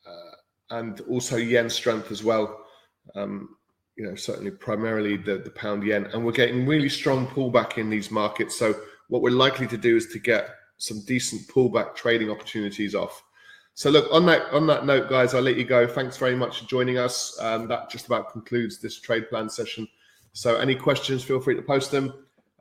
uh, 0.07 0.75
and 0.77 1.01
also 1.01 1.37
yen 1.37 1.69
strength 1.69 2.11
as 2.11 2.23
well. 2.23 2.65
Um, 3.15 3.49
you 3.97 4.05
know, 4.05 4.15
certainly 4.15 4.51
primarily 4.51 5.17
the, 5.17 5.37
the 5.37 5.51
pound 5.51 5.83
yen. 5.83 6.05
And 6.07 6.25
we're 6.25 6.31
getting 6.31 6.65
really 6.65 6.89
strong 6.89 7.27
pullback 7.27 7.77
in 7.77 7.89
these 7.89 8.11
markets. 8.11 8.57
So 8.57 8.75
what 9.07 9.21
we're 9.21 9.29
likely 9.29 9.67
to 9.67 9.77
do 9.77 9.95
is 9.95 10.07
to 10.07 10.19
get 10.19 10.49
some 10.77 11.01
decent 11.05 11.47
pullback 11.47 11.95
trading 11.95 12.29
opportunities 12.29 12.93
off. 12.95 13.23
So 13.77 13.89
look 13.89 14.07
on 14.09 14.25
that 14.27 14.49
on 14.53 14.65
that 14.67 14.85
note, 14.85 15.09
guys, 15.09 15.33
I'll 15.33 15.41
let 15.41 15.57
you 15.57 15.65
go. 15.65 15.85
Thanks 15.85 16.15
very 16.15 16.33
much 16.35 16.59
for 16.61 16.65
joining 16.65 16.97
us. 16.97 17.37
Um, 17.41 17.67
that 17.67 17.89
just 17.89 18.05
about 18.05 18.31
concludes 18.31 18.79
this 18.79 19.01
trade 19.01 19.29
plan 19.29 19.49
session. 19.49 19.85
So 20.31 20.55
any 20.55 20.75
questions, 20.75 21.25
feel 21.25 21.41
free 21.41 21.55
to 21.55 21.61
post 21.61 21.91
them 21.91 22.13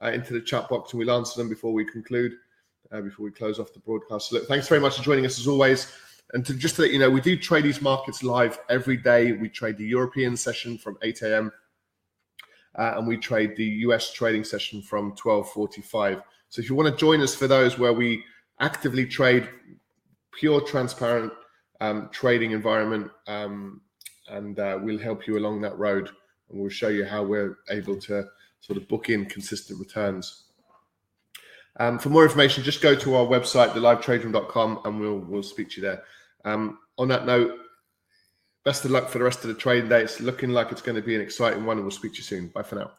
uh, 0.03 0.11
into 0.11 0.33
the 0.33 0.41
chat 0.41 0.69
box, 0.69 0.93
and 0.93 0.99
we'll 0.99 1.17
answer 1.17 1.41
them 1.41 1.49
before 1.49 1.73
we 1.73 1.85
conclude, 1.85 2.33
uh, 2.91 3.01
before 3.01 3.25
we 3.25 3.31
close 3.31 3.61
off 3.61 3.73
the 3.73 3.79
broadcast. 3.79 4.31
So 4.31 4.37
look, 4.37 4.49
thanks 4.49 4.67
very 4.67 4.81
much 4.81 4.97
for 4.97 5.05
joining 5.05 5.25
us 5.25 5.39
as 5.39 5.47
always. 5.47 5.93
And 6.33 6.45
to 6.47 6.53
just 6.53 6.75
to 6.77 6.83
let 6.83 6.91
you 6.91 6.99
know, 6.99 7.11
we 7.11 7.21
do 7.21 7.37
trade 7.37 7.62
these 7.62 7.81
markets 7.81 8.25
live 8.25 8.59
every 8.69 8.97
day. 8.97 9.31
We 9.33 9.49
trade 9.49 9.77
the 9.77 9.87
European 9.87 10.37
session 10.37 10.77
from 10.77 10.99
8 11.03 11.23
a.m. 11.23 11.53
Uh, 12.77 12.95
and 12.97 13.07
we 13.07 13.19
trade 13.19 13.55
the 13.55 13.65
US 13.65 14.12
trading 14.12 14.43
session 14.43 14.83
from 14.83 15.15
12:45. 15.15 16.25
So 16.49 16.61
if 16.61 16.69
you 16.69 16.75
want 16.75 16.93
to 16.93 16.99
join 16.99 17.21
us 17.21 17.37
for 17.37 17.47
those 17.47 17.79
where 17.79 17.93
we 17.93 18.25
actively 18.59 19.07
trade 19.07 19.49
pure, 20.39 20.61
transparent 20.61 21.32
um, 21.80 22.09
trading 22.12 22.53
environment, 22.53 23.11
um, 23.26 23.80
and 24.28 24.59
uh, 24.59 24.78
we'll 24.80 24.99
help 24.99 25.26
you 25.26 25.39
along 25.39 25.61
that 25.62 25.78
road, 25.78 26.11
and 26.51 26.61
we'll 26.61 26.70
show 26.70 26.89
you 26.89 27.05
how 27.05 27.22
we're 27.22 27.59
able 27.70 27.99
to 28.01 28.24
sort 28.61 28.76
of 28.76 28.89
book 28.89 29.11
in 29.11 29.26
consistent 29.26 29.78
returns. 29.78 30.45
Um, 31.78 31.99
for 31.99 32.09
more 32.09 32.24
information, 32.24 32.62
just 32.62 32.80
go 32.80 32.95
to 32.95 33.14
our 33.16 33.26
website, 33.26 33.70
thelivetraderoom.com, 33.70 34.80
and 34.85 35.01
we'll 35.01 35.18
we'll 35.18 35.43
speak 35.43 35.70
to 35.70 35.80
you 35.80 35.87
there. 35.87 36.03
Um, 36.45 36.78
on 36.99 37.09
that 37.09 37.26
note, 37.26 37.59
best 38.64 38.85
of 38.85 38.93
luck 38.93 39.09
for 39.09 39.18
the 39.18 39.24
rest 39.24 39.43
of 39.43 39.49
the 39.49 39.55
trading 39.55 39.89
day. 39.89 40.03
It's 40.03 40.20
looking 40.20 40.51
like 40.51 40.70
it's 40.70 40.82
going 40.82 40.97
to 40.97 41.03
be 41.03 41.14
an 41.14 41.20
exciting 41.20 41.64
one, 41.64 41.78
and 41.78 41.85
we'll 41.85 41.91
speak 41.91 42.12
to 42.12 42.18
you 42.18 42.24
soon. 42.24 42.49
Bye 42.49 42.62
for 42.62 42.76
now. 42.76 42.93